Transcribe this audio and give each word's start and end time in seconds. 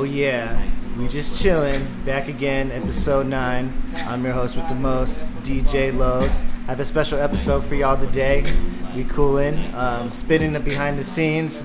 Oh 0.00 0.04
yeah, 0.04 0.66
we 0.96 1.08
just 1.08 1.42
chilling. 1.42 1.86
Back 2.06 2.28
again, 2.28 2.72
episode 2.72 3.26
nine. 3.26 3.70
I'm 3.94 4.24
your 4.24 4.32
host 4.32 4.56
with 4.56 4.66
the 4.66 4.74
most, 4.74 5.26
DJ 5.42 5.94
Lowe's. 5.94 6.42
I 6.42 6.70
have 6.70 6.80
a 6.80 6.86
special 6.86 7.18
episode 7.18 7.62
for 7.62 7.74
y'all 7.74 7.98
today. 7.98 8.50
We 8.96 9.04
coolin', 9.04 9.58
um, 9.74 10.10
spinning 10.10 10.52
the 10.52 10.60
behind 10.60 10.98
the 10.98 11.04
scenes, 11.04 11.62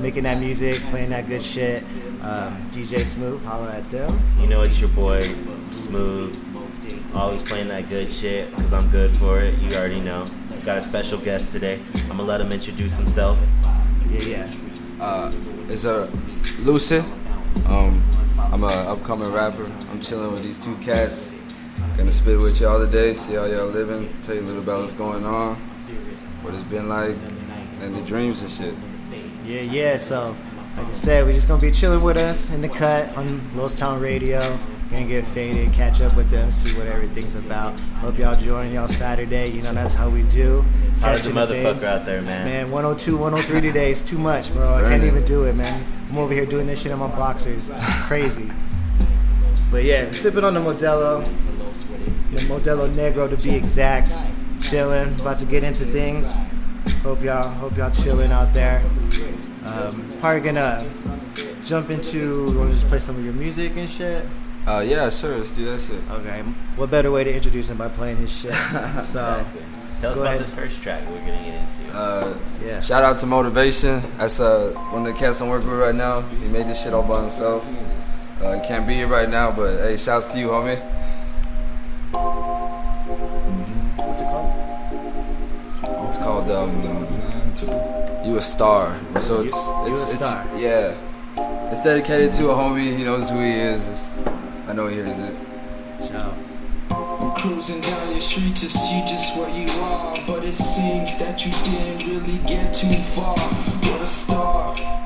making 0.00 0.24
that 0.24 0.40
music, 0.40 0.82
playing 0.90 1.10
that 1.10 1.28
good 1.28 1.40
shit. 1.40 1.84
Um, 2.20 2.68
DJ 2.72 3.06
Smooth, 3.06 3.44
holla 3.44 3.70
at 3.70 3.88
them. 3.90 4.20
You 4.40 4.48
know 4.48 4.62
it's 4.62 4.80
your 4.80 4.90
boy, 4.90 5.36
Smooth. 5.70 6.34
Always 7.14 7.44
playing 7.44 7.68
that 7.68 7.88
good 7.88 8.10
shit 8.10 8.50
because 8.56 8.74
I'm 8.74 8.90
good 8.90 9.12
for 9.12 9.38
it. 9.38 9.56
You 9.60 9.76
already 9.76 10.00
know. 10.00 10.26
Got 10.64 10.78
a 10.78 10.80
special 10.80 11.20
guest 11.20 11.52
today. 11.52 11.80
I'm 11.94 12.08
gonna 12.08 12.24
let 12.24 12.40
him 12.40 12.50
introduce 12.50 12.96
himself. 12.96 13.38
Yeah, 14.08 14.22
yeah. 14.22 14.52
Uh, 15.00 15.32
it's 15.68 15.84
a 15.84 16.10
Lucid. 16.58 17.04
Um, 17.66 18.02
I'm 18.52 18.64
a 18.64 18.66
upcoming 18.66 19.30
rapper. 19.32 19.64
I'm 19.90 20.00
chilling 20.00 20.32
with 20.32 20.42
these 20.42 20.62
two 20.62 20.76
cats. 20.76 21.34
Gonna 21.96 22.12
spit 22.12 22.38
with 22.38 22.60
y'all 22.60 22.78
today, 22.78 23.12
see 23.12 23.34
how 23.34 23.44
y'all 23.44 23.66
living, 23.66 24.14
tell 24.22 24.34
you 24.34 24.40
a 24.40 24.42
little 24.42 24.62
about 24.62 24.80
what's 24.80 24.92
going 24.94 25.24
on, 25.24 25.56
what 25.56 26.54
it's 26.54 26.62
been 26.64 26.88
like, 26.88 27.16
and 27.80 27.94
the 27.94 28.02
dreams 28.02 28.40
and 28.40 28.50
shit. 28.50 28.74
Yeah, 29.44 29.62
yeah. 29.62 29.96
So, 29.96 30.34
like 30.76 30.86
I 30.86 30.90
said, 30.92 31.24
we're 31.24 31.32
just 31.32 31.48
gonna 31.48 31.60
be 31.60 31.72
chilling 31.72 32.02
with 32.02 32.16
us 32.16 32.50
in 32.50 32.60
the 32.60 32.68
cut 32.68 33.16
on 33.16 33.26
Lowe's 33.56 33.74
Town 33.74 34.00
Radio. 34.00 34.58
Gonna 34.90 35.06
get 35.06 35.26
faded, 35.26 35.72
catch 35.72 36.00
up 36.00 36.16
with 36.16 36.30
them, 36.30 36.50
see 36.52 36.72
what 36.74 36.86
everything's 36.86 37.36
about. 37.36 37.78
Hope 38.00 38.16
y'all 38.16 38.36
join 38.36 38.72
y'all 38.72 38.88
Saturday. 38.88 39.50
You 39.50 39.62
know 39.62 39.74
that's 39.74 39.94
how 39.94 40.08
we 40.08 40.22
do. 40.22 40.62
How's 41.00 41.24
the 41.24 41.32
Catching 41.32 41.32
motherfucker 41.32 41.74
fade. 41.74 41.84
out 41.84 42.06
there, 42.06 42.22
man? 42.22 42.44
Man, 42.44 42.70
102, 42.70 43.16
103 43.16 43.60
today 43.60 43.90
is 43.90 44.02
too 44.02 44.18
much, 44.18 44.52
bro. 44.52 44.74
I 44.74 44.82
can't 44.82 45.04
even 45.04 45.24
do 45.24 45.44
it, 45.44 45.56
man. 45.56 45.84
I'm 46.10 46.18
over 46.18 46.32
here 46.32 46.46
doing 46.46 46.66
this 46.66 46.82
shit 46.82 46.92
in 46.92 46.98
my 46.98 47.08
boxers. 47.08 47.70
Crazy. 48.06 48.50
But 49.70 49.84
yeah, 49.84 50.10
sipping 50.12 50.44
on 50.44 50.54
the 50.54 50.60
Modelo, 50.60 51.24
the 52.32 52.40
Modelo 52.40 52.90
Negro 52.92 53.28
to 53.28 53.36
be 53.36 53.54
exact. 53.54 54.16
Chilling, 54.60 55.14
about 55.20 55.38
to 55.38 55.44
get 55.44 55.62
into 55.62 55.84
things. 55.84 56.34
Hope 57.02 57.22
y'all, 57.22 57.48
hope 57.48 57.76
y'all 57.76 57.90
chilling 57.90 58.32
out 58.32 58.52
there. 58.52 58.82
Um, 59.66 60.12
probably 60.20 60.40
gonna 60.40 60.84
jump 61.64 61.90
into. 61.90 62.46
Want 62.58 62.70
to 62.70 62.74
just 62.74 62.88
play 62.88 63.00
some 63.00 63.16
of 63.16 63.24
your 63.24 63.34
music 63.34 63.76
and 63.76 63.88
shit? 63.88 64.24
Uh, 64.68 64.80
yeah, 64.80 65.08
sure, 65.08 65.38
let's 65.38 65.52
do 65.52 65.64
that 65.64 65.80
shit. 65.80 66.00
Okay. 66.10 66.42
What 66.76 66.90
better 66.90 67.10
way 67.10 67.24
to 67.24 67.32
introduce 67.34 67.70
him 67.70 67.78
by 67.78 67.88
playing 67.88 68.18
his 68.18 68.30
shit? 68.30 68.52
So 69.02 69.40
Exactly. 69.40 69.62
Tell 70.00 70.12
us 70.12 70.18
about 70.18 70.26
ahead. 70.28 70.40
this 70.40 70.50
first 70.54 70.82
track 70.82 71.02
we're 71.10 71.18
gonna 71.20 71.42
get 71.42 71.54
into. 71.60 71.96
Uh, 71.96 72.38
yeah. 72.64 72.78
shout 72.80 73.02
out 73.02 73.18
to 73.18 73.26
Motivation. 73.26 74.00
That's 74.18 74.38
uh, 74.38 74.72
one 74.90 75.04
of 75.06 75.12
the 75.12 75.18
cats 75.18 75.40
I'm 75.40 75.48
working 75.48 75.68
with 75.70 75.80
right 75.80 75.94
now. 75.94 76.20
He 76.20 76.46
made 76.46 76.66
this 76.68 76.82
shit 76.84 76.92
all 76.92 77.02
by 77.02 77.20
himself. 77.22 77.66
Uh, 78.40 78.52
he 78.52 78.60
can't 78.60 78.86
be 78.86 78.94
here 78.94 79.08
right 79.08 79.28
now, 79.28 79.50
but 79.50 79.78
hey, 79.80 79.96
shouts 79.96 80.32
to 80.34 80.38
you, 80.38 80.48
homie. 80.48 80.78
What's 83.96 84.22
it 84.22 84.26
called? 84.26 86.08
It's 86.08 86.18
called 86.18 86.50
um, 86.50 88.24
You 88.24 88.36
a 88.36 88.42
Star. 88.42 89.00
So 89.20 89.40
it's 89.40 89.54
You- 89.56 89.86
You 89.86 89.92
it's, 89.92 90.14
it's 90.14 90.30
yeah. 90.60 90.94
It's 91.72 91.82
dedicated 91.82 92.32
to 92.34 92.50
a 92.50 92.54
homie. 92.54 92.96
He 92.96 93.02
knows 93.02 93.30
who 93.30 93.40
he 93.40 93.50
is. 93.52 93.88
It's, 93.88 94.18
I 94.68 94.74
know 94.74 94.86
he 94.86 94.96
hears 94.96 95.18
it. 95.18 95.34
Shout. 96.08 96.34
I'm 96.90 97.34
cruising 97.36 97.80
down 97.80 98.10
your 98.10 98.20
street 98.20 98.54
to 98.56 98.68
see 98.68 99.00
just 99.00 99.34
what 99.34 99.50
you 99.54 99.66
are, 99.82 100.18
but 100.26 100.44
it 100.44 100.54
seems 100.54 101.18
that 101.18 101.46
you 101.46 101.52
didn't 101.64 102.06
really 102.06 102.38
get 102.46 102.74
too 102.74 102.92
far. 102.92 103.38
What 103.38 104.02
a 104.02 104.06
star 104.06 104.97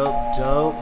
Dope, 0.00 0.34
dope, 0.36 0.36
dope. 0.36 0.74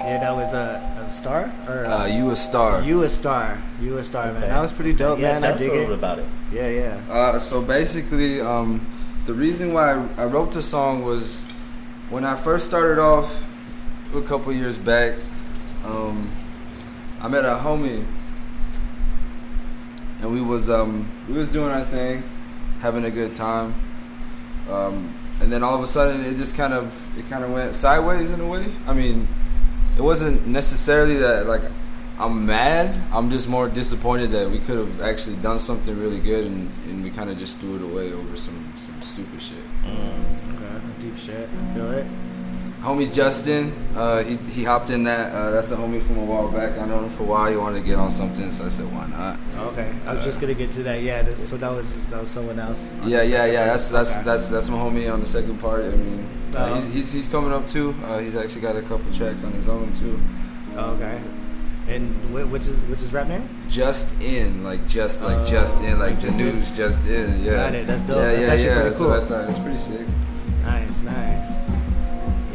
Yeah, 0.00 0.18
that 0.18 0.34
was 0.34 0.52
a, 0.52 0.80
a 1.06 1.08
star 1.10 1.52
or 1.68 1.84
Uh, 1.86 2.06
you 2.06 2.30
a 2.30 2.36
star. 2.36 2.82
you 2.82 3.02
a 3.02 3.08
star, 3.08 3.62
you 3.80 3.98
a 3.98 4.02
star, 4.02 4.32
man. 4.32 4.40
That 4.40 4.60
was 4.60 4.72
pretty 4.72 4.92
dope, 4.94 5.20
yeah, 5.20 5.32
man. 5.32 5.42
tell 5.42 5.50
I 5.50 5.54
us 5.54 5.60
a 5.60 5.64
dig 5.64 5.72
little 5.72 5.92
it. 5.92 5.98
about 5.98 6.18
it. 6.18 6.26
Yeah, 6.52 6.68
yeah. 6.68 7.00
Uh, 7.08 7.38
so 7.38 7.62
basically, 7.62 8.40
um, 8.40 8.84
the 9.26 9.34
reason 9.34 9.72
why 9.72 9.92
I, 9.92 10.22
I 10.22 10.24
wrote 10.24 10.50
the 10.50 10.62
song 10.62 11.04
was 11.04 11.44
when 12.08 12.24
I 12.24 12.34
first 12.34 12.66
started 12.66 12.98
off 13.00 13.44
a 14.14 14.22
couple 14.22 14.52
years 14.52 14.76
back. 14.78 15.14
Um, 15.84 16.30
I 17.20 17.28
met 17.28 17.44
a 17.44 17.54
homie, 17.54 18.04
and 20.20 20.32
we 20.32 20.40
was 20.40 20.68
um, 20.68 21.08
we 21.28 21.34
was 21.38 21.48
doing 21.48 21.70
our 21.70 21.84
thing, 21.84 22.24
having 22.80 23.04
a 23.04 23.10
good 23.10 23.34
time. 23.34 23.74
Um, 24.68 25.12
and 25.40 25.52
then 25.52 25.62
all 25.62 25.74
of 25.74 25.82
a 25.82 25.86
sudden, 25.86 26.24
it 26.24 26.36
just 26.36 26.56
kind 26.56 26.72
of 26.72 26.92
it 27.18 27.28
kind 27.28 27.44
of 27.44 27.50
went 27.50 27.74
sideways 27.74 28.30
in 28.30 28.40
a 28.40 28.46
way. 28.46 28.64
I 28.86 28.92
mean, 28.92 29.26
it 29.96 30.02
wasn't 30.02 30.46
necessarily 30.46 31.16
that 31.18 31.46
like 31.46 31.62
I'm 32.18 32.44
mad. 32.44 33.00
I'm 33.12 33.30
just 33.30 33.48
more 33.48 33.68
disappointed 33.68 34.30
that 34.32 34.50
we 34.50 34.58
could 34.58 34.76
have 34.76 35.00
actually 35.00 35.36
done 35.36 35.58
something 35.58 35.98
really 35.98 36.20
good 36.20 36.44
and, 36.44 36.70
and 36.84 37.02
we 37.02 37.08
kind 37.08 37.30
of 37.30 37.38
just 37.38 37.58
threw 37.58 37.76
it 37.76 37.82
away 37.82 38.12
over 38.12 38.36
some 38.36 38.72
some 38.76 39.00
stupid 39.00 39.40
shit. 39.40 39.64
Mm. 39.84 40.54
Okay, 40.56 40.86
deep 40.98 41.16
shit. 41.16 41.48
I 41.48 41.74
feel 41.74 41.90
it. 41.92 42.06
Homie 42.80 43.12
Justin, 43.12 43.72
uh, 43.94 44.22
he 44.24 44.36
he 44.36 44.64
hopped 44.64 44.88
in 44.88 45.04
that. 45.04 45.32
Uh, 45.34 45.50
that's 45.50 45.70
a 45.70 45.76
homie 45.76 46.02
from 46.02 46.16
a 46.16 46.24
while 46.24 46.48
back. 46.50 46.78
I 46.78 46.86
known 46.86 47.04
him 47.04 47.10
for 47.10 47.24
a 47.24 47.26
while. 47.26 47.50
He 47.50 47.56
wanted 47.56 47.80
to 47.80 47.84
get 47.84 47.98
on 47.98 48.10
something, 48.10 48.50
so 48.50 48.64
I 48.64 48.68
said, 48.70 48.90
why 48.90 49.06
not? 49.06 49.38
Okay, 49.72 49.92
I 50.06 50.14
was 50.14 50.24
just 50.24 50.40
gonna 50.40 50.54
get 50.54 50.72
to 50.72 50.82
that. 50.84 51.02
Yeah, 51.02 51.20
this, 51.20 51.46
so 51.46 51.58
that 51.58 51.70
was 51.70 52.08
that 52.08 52.20
was 52.20 52.30
someone 52.30 52.58
else. 52.58 52.88
Yeah, 53.04 53.20
yeah, 53.22 53.44
yeah. 53.44 53.66
That's 53.66 53.90
that's 53.90 54.12
Okay. 54.14 54.22
that's 54.24 54.48
that's 54.48 54.70
my 54.70 54.78
homie 54.78 55.12
on 55.12 55.20
the 55.20 55.26
second 55.26 55.58
part. 55.60 55.84
I 55.84 55.90
mean, 55.90 56.26
uh, 56.54 56.58
Uh-huh. 56.58 56.74
he's, 56.76 56.92
he's 56.94 57.12
he's 57.12 57.28
coming 57.28 57.52
up 57.52 57.68
too. 57.68 57.94
Uh, 58.02 58.18
he's 58.18 58.34
actually 58.34 58.62
got 58.62 58.76
a 58.76 58.82
couple 58.82 59.12
tracks 59.12 59.44
on 59.44 59.52
his 59.52 59.68
own 59.68 59.92
too. 59.92 60.18
Oh, 60.74 60.92
okay. 60.94 61.20
And 61.86 62.32
which 62.50 62.66
is 62.66 62.80
which 62.88 63.02
is 63.02 63.12
rap 63.12 63.26
name? 63.28 63.46
Just 63.68 64.18
in, 64.22 64.64
like 64.64 64.86
just 64.86 65.20
like 65.20 65.36
Oh, 65.36 65.44
just 65.44 65.82
in, 65.82 65.98
like 65.98 66.12
like 66.12 66.20
the 66.20 66.26
just 66.28 66.40
in? 66.40 66.46
news 66.56 66.74
just 66.74 67.06
in. 67.06 67.44
Yeah, 67.44 67.56
Got 67.56 67.74
it, 67.74 67.86
that's 67.86 68.04
dope. 68.04 68.16
Yeah, 68.16 68.24
That's 68.24 68.40
yeah, 68.40 68.46
actually 68.52 68.64
yeah. 68.64 68.74
pretty 68.74 68.88
That's 68.88 69.00
cool. 69.02 69.10
what 69.10 69.22
I 69.22 69.26
thought. 69.26 69.48
It's 69.50 69.58
pretty 69.58 69.76
sick. 69.76 70.06
Nice, 70.64 71.02
nice. 71.02 71.50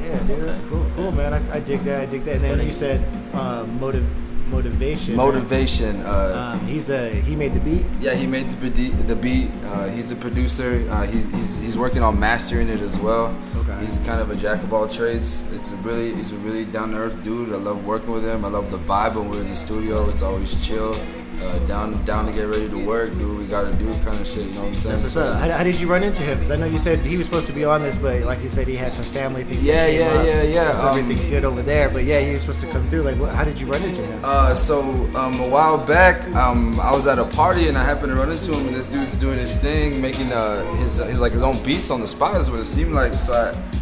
Yeah, 0.05 0.19
dude, 0.27 0.43
that's 0.47 0.59
cool, 0.69 0.85
cool, 0.95 1.11
man. 1.11 1.33
I, 1.33 1.55
I 1.55 1.59
dig 1.59 1.83
that. 1.83 2.01
I 2.01 2.05
dig 2.05 2.23
that. 2.25 2.35
And 2.35 2.43
then 2.59 2.65
you 2.65 2.71
said 2.71 3.01
uh, 3.33 3.65
motive, 3.65 4.05
motivation. 4.49 5.15
Motivation. 5.15 6.01
Uh, 6.05 6.53
Um, 6.61 6.67
he's 6.67 6.89
a 6.89 7.09
he 7.09 7.35
made 7.35 7.53
the 7.53 7.59
beat. 7.59 7.85
Yeah, 7.99 8.13
he 8.13 8.27
made 8.27 8.47
the 8.51 8.69
beat. 8.69 8.91
The 9.07 9.15
beat. 9.15 9.49
Uh, 9.65 9.87
he's 9.89 10.11
a 10.11 10.15
producer. 10.15 10.85
Uh, 10.91 11.07
he's, 11.07 11.25
he's 11.33 11.57
he's 11.57 11.77
working 11.77 12.03
on 12.03 12.19
mastering 12.19 12.69
it 12.69 12.81
as 12.81 12.99
well. 12.99 13.35
Okay. 13.57 13.77
He's 13.81 13.97
kind 13.99 14.21
of 14.21 14.29
a 14.29 14.35
jack 14.35 14.61
of 14.63 14.71
all 14.73 14.87
trades. 14.87 15.43
It's 15.51 15.71
a 15.71 15.75
really 15.77 16.13
he's 16.13 16.31
a 16.31 16.37
really 16.37 16.65
down 16.65 16.91
to 16.91 16.97
earth 16.97 17.17
dude. 17.23 17.51
I 17.51 17.57
love 17.57 17.85
working 17.85 18.11
with 18.11 18.23
him. 18.23 18.45
I 18.45 18.49
love 18.49 18.69
the 18.69 18.79
vibe 18.79 19.15
when 19.15 19.29
we're 19.29 19.41
in 19.41 19.49
the 19.49 19.55
studio. 19.55 20.07
It's 20.09 20.21
always 20.21 20.53
chill. 20.65 20.93
Uh, 21.41 21.59
down 21.67 22.03
down 22.05 22.25
to 22.25 22.31
get 22.31 22.43
ready 22.43 22.69
to 22.69 22.77
work, 22.85 23.09
do 23.17 23.27
what 23.29 23.37
we 23.37 23.45
gotta 23.45 23.73
do, 23.73 23.87
kind 24.05 24.19
of 24.19 24.27
shit. 24.27 24.47
You 24.47 24.53
know 24.53 24.61
what 24.61 24.67
I'm 24.67 24.73
saying? 24.75 24.91
That's 24.91 25.03
what's 25.03 25.13
So 25.13 25.23
up. 25.27 25.39
How, 25.39 25.49
how 25.57 25.63
did 25.63 25.79
you 25.79 25.87
run 25.87 26.03
into 26.03 26.23
him? 26.23 26.37
Because 26.37 26.51
I 26.51 26.55
know 26.55 26.65
you 26.65 26.77
said 26.79 26.99
he 26.99 27.17
was 27.17 27.25
supposed 27.25 27.47
to 27.47 27.53
be 27.53 27.65
on 27.65 27.81
this, 27.81 27.97
but 27.97 28.21
like 28.23 28.41
you 28.41 28.49
said, 28.49 28.67
he 28.67 28.75
had 28.75 28.93
some 28.93 29.05
family 29.05 29.43
things. 29.43 29.65
Yeah, 29.65 29.87
yeah, 29.87 30.05
up. 30.07 30.25
yeah, 30.25 30.41
yeah, 30.43 30.69
um, 30.71 30.97
Everything's 30.97 31.25
good 31.25 31.43
over 31.45 31.61
there, 31.61 31.89
but 31.89 32.03
yeah, 32.03 32.19
he 32.21 32.29
was 32.29 32.41
supposed 32.41 32.61
to 32.61 32.67
come 32.67 32.87
through. 32.89 33.01
Like, 33.01 33.17
what, 33.17 33.33
how 33.35 33.43
did 33.43 33.59
you 33.59 33.67
run 33.67 33.83
into 33.83 34.01
him? 34.01 34.19
Uh, 34.23 34.53
so 34.55 34.81
um, 35.15 35.39
a 35.41 35.49
while 35.49 35.77
back, 35.77 36.25
um, 36.35 36.79
I 36.79 36.91
was 36.91 37.05
at 37.05 37.19
a 37.19 37.25
party 37.25 37.67
and 37.67 37.77
I 37.77 37.83
happened 37.83 38.09
to 38.09 38.15
run 38.15 38.31
into 38.31 38.53
him, 38.53 38.67
and 38.67 38.75
this 38.75 38.87
dude's 38.87 39.17
doing 39.17 39.37
his 39.37 39.55
thing, 39.55 40.01
making 40.01 40.31
uh, 40.31 40.63
his 40.75 40.97
his 40.97 41.19
like 41.19 41.33
his 41.33 41.43
own 41.43 41.61
beats 41.63 41.91
on 41.91 41.99
the 42.01 42.07
spot 42.07 42.39
is 42.39 42.49
what 42.49 42.59
it 42.59 42.65
seemed 42.65 42.93
like. 42.93 43.13
So 43.17 43.33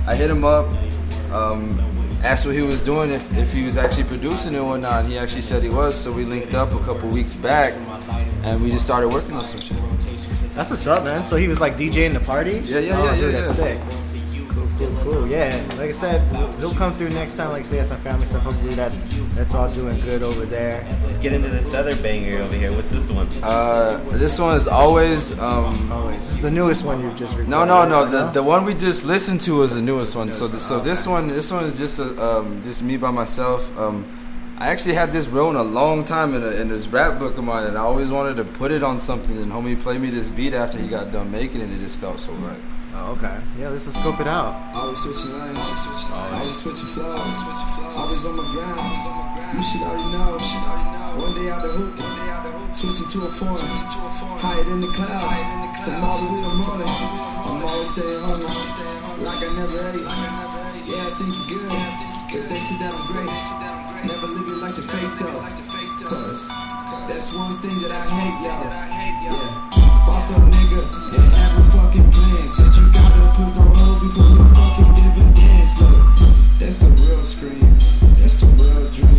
I, 0.08 0.12
I 0.12 0.16
hit 0.16 0.30
him 0.30 0.44
up, 0.44 0.68
um, 1.32 1.78
asked 2.24 2.46
what 2.46 2.56
he 2.56 2.62
was 2.62 2.82
doing, 2.82 3.12
if, 3.12 3.38
if 3.38 3.54
he 3.54 3.64
was 3.64 3.78
actually 3.78 4.06
producing 4.06 4.56
it 4.56 4.60
or 4.60 4.78
not. 4.78 5.06
He 5.06 5.18
actually 5.18 5.42
said 5.42 5.62
he 5.62 5.70
was, 5.70 5.96
so 5.96 6.12
we 6.12 6.24
linked 6.24 6.54
up 6.54 6.72
a 6.72 6.80
couple 6.84 7.10
weeks 7.10 7.34
back, 7.34 7.74
and 8.44 8.62
we 8.62 8.72
just 8.72 8.86
started 8.86 9.10
working 9.10 9.34
on 9.34 9.44
some 9.44 9.60
shit. 9.60 9.78
That's 10.56 10.70
what's 10.70 10.88
up, 10.88 11.04
man. 11.04 11.26
So 11.26 11.36
he 11.36 11.48
was 11.48 11.60
like 11.60 11.76
DJing 11.76 12.14
the 12.14 12.20
party. 12.20 12.62
Yeah, 12.64 12.80
yeah, 12.80 12.98
oh, 12.98 13.06
yeah, 13.06 13.16
dude, 13.16 13.34
yeah, 13.34 13.40
That's 13.40 13.56
sick. 13.56 13.80
Cool, 14.78 14.88
cool, 14.88 15.14
cool. 15.14 15.28
Yeah, 15.28 15.62
like 15.78 15.90
I 15.90 15.92
said, 15.92 16.36
he'll 16.60 16.74
come 16.74 16.94
through 16.94 17.10
next 17.10 17.38
time. 17.38 17.52
Like 17.52 17.62
I 17.62 17.64
say, 17.64 17.78
has 17.78 17.90
some 17.90 18.02
family 18.02 18.26
stuff. 18.26 18.44
Hopefully, 18.44 18.74
that's 18.74 19.04
that's 19.36 19.54
all 19.54 19.72
doing 19.72 20.00
good 20.02 20.24
over 20.24 20.46
there. 20.46 20.86
Let's 21.06 21.18
get 21.18 21.34
into 21.34 21.50
this 21.50 21.74
other 21.74 21.96
banger 21.96 22.42
over 22.42 22.56
here. 22.56 22.72
What's 22.72 22.92
this 22.92 23.10
one? 23.10 23.28
Uh, 23.42 23.98
this 24.14 24.40
one 24.40 24.56
is 24.56 24.68
always. 24.68 25.38
Um, 25.40 25.92
Always. 25.92 26.20
This 26.20 26.32
is 26.32 26.42
the 26.42 26.52
newest 26.52 26.84
one 26.84 27.02
you've 27.02 27.16
just 27.16 27.34
recorded. 27.34 27.50
No, 27.50 27.66
no, 27.66 27.88
no. 27.88 28.04
right? 28.04 28.12
The, 28.12 28.32
the 28.32 28.44
one 28.44 28.66
we 28.66 28.74
just 28.74 29.06
listened 29.06 29.42
to 29.42 29.56
was 29.58 29.76
the 29.76 29.82
newest 29.82 30.16
one. 30.16 30.32
So, 30.32 30.48
the, 30.48 30.60
so 30.60 30.80
this 30.80 31.06
one, 31.08 31.28
this 31.28 31.52
one 31.52 31.66
is 31.66 31.78
just 31.78 32.00
a, 32.00 32.24
um, 32.24 32.64
just 32.64 32.84
me 32.84 32.98
by 32.98 33.12
myself. 33.12 33.78
Um, 33.78 34.06
I 34.58 34.68
actually 34.68 34.94
had 34.94 35.12
this 35.12 35.28
written 35.28 35.56
a 35.56 35.64
long 35.64 36.04
time 36.04 36.36
in, 36.36 36.44
a, 36.44 36.52
in 36.52 36.70
this 36.70 36.88
rap 36.88 37.20
book 37.20 37.38
of 37.38 37.44
mine, 37.44 37.66
and 37.66 37.78
I 37.78 37.82
always 37.82 38.12
wanted 38.12 38.38
to 38.38 38.46
put 38.46 38.72
it 38.72 38.84
on 38.84 39.00
something. 39.00 39.38
And 39.38 39.52
homie 39.52 39.80
played 39.80 40.00
me 40.00 40.10
this 40.10 40.30
beat 40.30 40.54
after 40.54 40.78
he 40.78 40.88
got 40.88 41.12
done 41.12 41.32
making 41.32 41.62
it, 41.62 41.66
and 41.66 41.74
it 41.74 41.80
just 41.80 41.98
felt 41.98 42.20
so 42.20 42.32
right. 42.34 42.60
Oh, 42.94 43.18
okay. 43.18 43.42
Yeah, 43.58 43.70
let's, 43.70 43.90
let's 43.90 43.98
scope 43.98 44.22
it 44.22 44.28
out. 44.28 44.54
Always 44.78 45.02
switching 45.02 45.34
lanes, 45.34 45.58
oh, 45.58 46.14
always 46.14 46.62
switching 46.62 46.94
flows, 46.94 47.18
I 47.18 47.94
always 47.98 48.22
on 48.22 48.38
my 48.38 48.46
grind. 48.54 49.58
You 49.58 49.62
should 49.66 49.82
already 49.82 50.14
know. 50.14 50.38
One 51.18 51.34
day 51.34 51.50
out 51.50 51.66
the 51.66 51.74
hoop, 51.74 51.98
switching 52.70 53.10
to 53.10 53.26
a 53.26 53.30
form, 53.34 53.58
higher 54.38 54.64
than 54.66 54.82
the 54.82 54.94
clouds. 54.94 55.42
From 55.82 56.06
all 56.06 56.22
the 56.22 56.38
way 56.38 56.46
to 56.46 56.54
morning, 56.54 56.86
I'm 56.86 57.66
always 57.66 57.90
staying 57.98 58.14
hungry, 58.30 59.26
like 59.26 59.42
I 59.42 59.50
never 59.58 59.90
ate. 59.90 60.06
Yeah, 60.86 61.02
I 61.02 61.12
think 61.18 61.34
you're 61.50 61.66
good. 61.66 62.14
If 62.30 62.46
they 62.50 62.62
that 62.78 62.94
I'm 62.94 63.10
great, 63.10 63.30
never 64.06 64.26
live 64.26 64.54
it 64.54 64.62
like 64.62 64.74
the 64.74 64.86
fake 64.86 65.18
though. 65.18 65.42
Cause 66.10 66.50
that's 67.10 67.34
one 67.34 67.58
thing 67.58 67.74
that 67.82 67.94
I 67.94 68.02
hate, 68.06 68.38
y'all. 68.42 68.70
Yeah. 69.22 69.74
Boss 70.06 70.34
up 70.34 70.42
nigga, 70.50 70.82
every 71.14 71.64
fucking. 71.74 71.93
Said 72.54 72.68
you 72.76 72.84
gotta 72.94 73.34
hoe 73.34 74.00
before 74.00 74.30
you 74.30 74.46
fucking. 74.54 74.94
Look, 75.82 76.60
that's 76.60 76.78
the 76.78 76.86
real 76.86 77.26
scream. 77.26 77.74
That's 78.20 78.36
the 78.36 78.46
real 78.46 78.92
dream. 78.92 79.13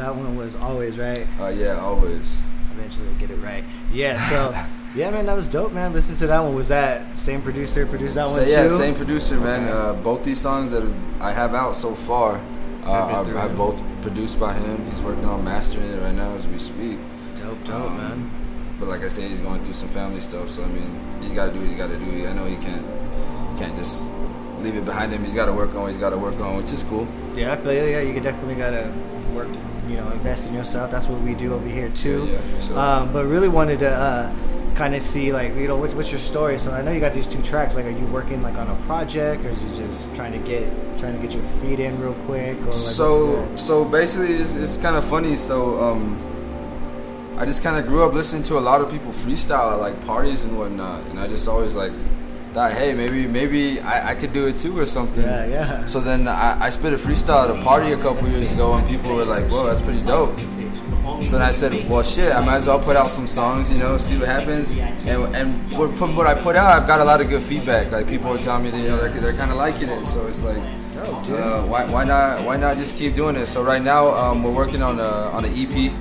That 0.00 0.14
one 0.14 0.36
was 0.36 0.56
always 0.56 0.98
right. 0.98 1.26
Uh, 1.38 1.48
yeah, 1.48 1.78
always. 1.80 2.42
Eventually 2.72 3.08
get 3.18 3.30
it 3.30 3.36
right. 3.36 3.64
Yeah, 3.92 4.18
so 4.28 4.50
yeah, 4.94 5.10
man, 5.10 5.26
that 5.26 5.36
was 5.36 5.48
dope, 5.48 5.72
man. 5.72 5.92
Listen 5.92 6.16
to 6.16 6.26
that 6.28 6.40
one. 6.40 6.54
Was 6.54 6.68
that 6.68 7.16
same 7.16 7.42
producer 7.42 7.84
produced 7.86 8.14
that 8.14 8.28
So 8.30 8.38
one 8.40 8.48
yeah, 8.48 8.62
too? 8.64 8.70
same 8.70 8.94
producer, 8.94 9.38
man. 9.38 9.64
Okay. 9.64 9.72
Uh, 9.72 9.92
both 9.94 10.24
these 10.24 10.40
songs 10.40 10.70
that 10.70 10.82
I 11.20 11.32
have 11.32 11.54
out 11.54 11.76
so 11.76 11.94
far 11.94 12.40
uh, 12.84 12.90
are, 12.90 13.24
through 13.24 13.36
are 13.36 13.48
him. 13.48 13.56
both 13.56 13.82
produced 14.02 14.40
by 14.40 14.54
him. 14.54 14.84
He's 14.86 15.02
working 15.02 15.24
on 15.26 15.44
mastering 15.44 15.90
it 15.90 16.00
right 16.00 16.14
now 16.14 16.34
as 16.34 16.46
we 16.46 16.58
speak. 16.58 16.98
Dope, 17.36 17.62
dope, 17.64 17.74
Um, 17.90 17.96
man. 17.98 18.30
But 18.78 18.88
like 18.88 19.02
I 19.02 19.08
said, 19.08 19.28
he's 19.28 19.40
going 19.40 19.62
through 19.62 19.74
some 19.74 19.90
family 19.90 20.20
stuff. 20.20 20.48
So 20.48 20.62
I 20.64 20.68
mean, 20.68 20.98
he's 21.20 21.32
got 21.32 21.46
to 21.48 21.52
do 21.52 21.60
what 21.60 21.68
he 21.68 21.74
got 21.74 21.88
to 21.90 21.98
do. 21.98 22.26
I 22.26 22.32
know 22.32 22.46
he 22.46 22.56
can't. 22.56 22.86
He 23.52 23.58
can't 23.58 23.76
just 23.76 24.10
leave 24.62 24.76
it 24.76 24.84
behind 24.84 25.12
him. 25.12 25.22
He's 25.24 25.34
got 25.34 25.46
to 25.46 25.52
work 25.52 25.70
on. 25.70 25.82
what 25.82 25.88
He's 25.88 25.98
got 25.98 26.10
to 26.10 26.18
work 26.18 26.38
on, 26.40 26.56
which 26.56 26.72
is 26.72 26.82
cool. 26.84 27.06
Yeah, 27.34 27.52
I 27.52 27.56
feel 27.56 27.72
you. 27.72 27.90
Yeah, 27.90 28.00
you 28.00 28.20
definitely 28.20 28.54
gotta 28.56 28.92
work, 29.34 29.48
you 29.88 29.96
know, 29.96 30.10
invest 30.10 30.48
in 30.48 30.54
yourself. 30.54 30.90
That's 30.90 31.08
what 31.08 31.20
we 31.22 31.34
do 31.34 31.54
over 31.54 31.68
here 31.68 31.88
too. 31.90 32.26
Yeah, 32.26 32.32
yeah, 32.32 32.66
sure. 32.66 32.78
um, 32.78 33.12
but 33.12 33.26
really 33.26 33.48
wanted 33.48 33.78
to 33.80 33.90
uh, 33.90 34.34
kind 34.74 34.94
of 34.94 35.02
see, 35.02 35.32
like, 35.32 35.54
you 35.54 35.68
know, 35.68 35.76
what's 35.76 35.94
what's 35.94 36.10
your 36.10 36.20
story? 36.20 36.58
So 36.58 36.72
I 36.72 36.82
know 36.82 36.92
you 36.92 37.00
got 37.00 37.14
these 37.14 37.26
two 37.26 37.42
tracks. 37.42 37.76
Like, 37.76 37.86
are 37.86 37.90
you 37.90 38.06
working 38.06 38.42
like 38.42 38.56
on 38.56 38.68
a 38.68 38.76
project, 38.86 39.44
or 39.44 39.50
is 39.50 39.62
you 39.62 39.76
just 39.76 40.14
trying 40.14 40.32
to 40.32 40.38
get 40.38 40.68
trying 40.98 41.14
to 41.14 41.22
get 41.22 41.34
your 41.34 41.44
feet 41.60 41.80
in 41.80 42.00
real 42.00 42.14
quick, 42.26 42.58
or 42.60 42.64
like 42.66 42.74
so 42.74 43.56
so 43.56 43.84
basically, 43.84 44.34
it's, 44.34 44.56
it's 44.56 44.76
kind 44.76 44.96
of 44.96 45.04
funny. 45.04 45.36
So 45.36 45.80
um, 45.80 47.36
I 47.38 47.46
just 47.46 47.62
kind 47.62 47.78
of 47.78 47.86
grew 47.86 48.04
up 48.04 48.12
listening 48.12 48.42
to 48.44 48.58
a 48.58 48.60
lot 48.60 48.80
of 48.80 48.90
people 48.90 49.12
freestyle 49.12 49.72
at 49.72 49.80
like 49.80 50.04
parties 50.04 50.44
and 50.44 50.58
whatnot, 50.58 51.04
and 51.06 51.18
I 51.18 51.26
just 51.26 51.48
always 51.48 51.74
like 51.74 51.92
thought, 52.52 52.72
hey, 52.72 52.92
maybe 52.94 53.26
maybe 53.26 53.80
I, 53.80 54.10
I 54.10 54.14
could 54.14 54.32
do 54.32 54.46
it 54.46 54.56
too 54.56 54.78
or 54.78 54.86
something. 54.86 55.22
Yeah, 55.22 55.46
yeah. 55.46 55.86
So 55.86 56.00
then 56.00 56.28
I, 56.28 56.66
I 56.66 56.70
spit 56.70 56.92
a 56.92 56.96
freestyle 56.96 57.48
at 57.48 57.50
a 57.50 57.62
party 57.62 57.92
a 57.92 57.96
couple 57.96 58.28
years 58.28 58.50
ago, 58.52 58.74
and 58.74 58.86
people 58.86 59.14
were 59.14 59.24
like, 59.24 59.44
"Whoa, 59.50 59.66
that's 59.66 59.82
pretty 59.82 60.02
dope." 60.02 60.34
So 61.24 61.38
then 61.38 61.42
I 61.42 61.50
said, 61.50 61.88
"Well, 61.88 62.02
shit, 62.02 62.34
I 62.34 62.44
might 62.44 62.56
as 62.56 62.66
well 62.66 62.78
put 62.78 62.96
out 62.96 63.10
some 63.10 63.26
songs, 63.26 63.70
you 63.70 63.78
know, 63.78 63.98
see 63.98 64.18
what 64.18 64.28
happens." 64.28 64.76
And 64.78 65.36
and 65.36 65.96
from 65.98 66.16
what 66.16 66.26
I 66.26 66.34
put 66.34 66.56
out, 66.56 66.80
I've 66.80 66.86
got 66.86 67.00
a 67.00 67.04
lot 67.04 67.20
of 67.20 67.28
good 67.28 67.42
feedback. 67.42 67.90
Like 67.90 68.06
people 68.06 68.32
are 68.32 68.38
telling 68.38 68.64
me 68.64 68.70
that 68.70 68.78
you 68.78 68.88
know 68.88 68.98
they're, 68.98 69.20
they're 69.20 69.32
kind 69.34 69.50
of 69.50 69.56
liking 69.56 69.88
it. 69.88 70.04
So 70.06 70.26
it's 70.26 70.42
like. 70.42 70.62
Uh, 71.00 71.64
why 71.66 71.84
why 71.84 72.04
not 72.04 72.44
why 72.44 72.56
not 72.56 72.76
just 72.76 72.96
keep 72.96 73.14
doing 73.14 73.36
it? 73.36 73.46
So 73.46 73.62
right 73.62 73.82
now 73.82 74.08
um, 74.08 74.42
we're 74.42 74.54
working 74.54 74.82
on 74.82 74.98
a 75.00 75.30
on 75.32 75.44
an 75.44 75.52
EP, 75.54 75.92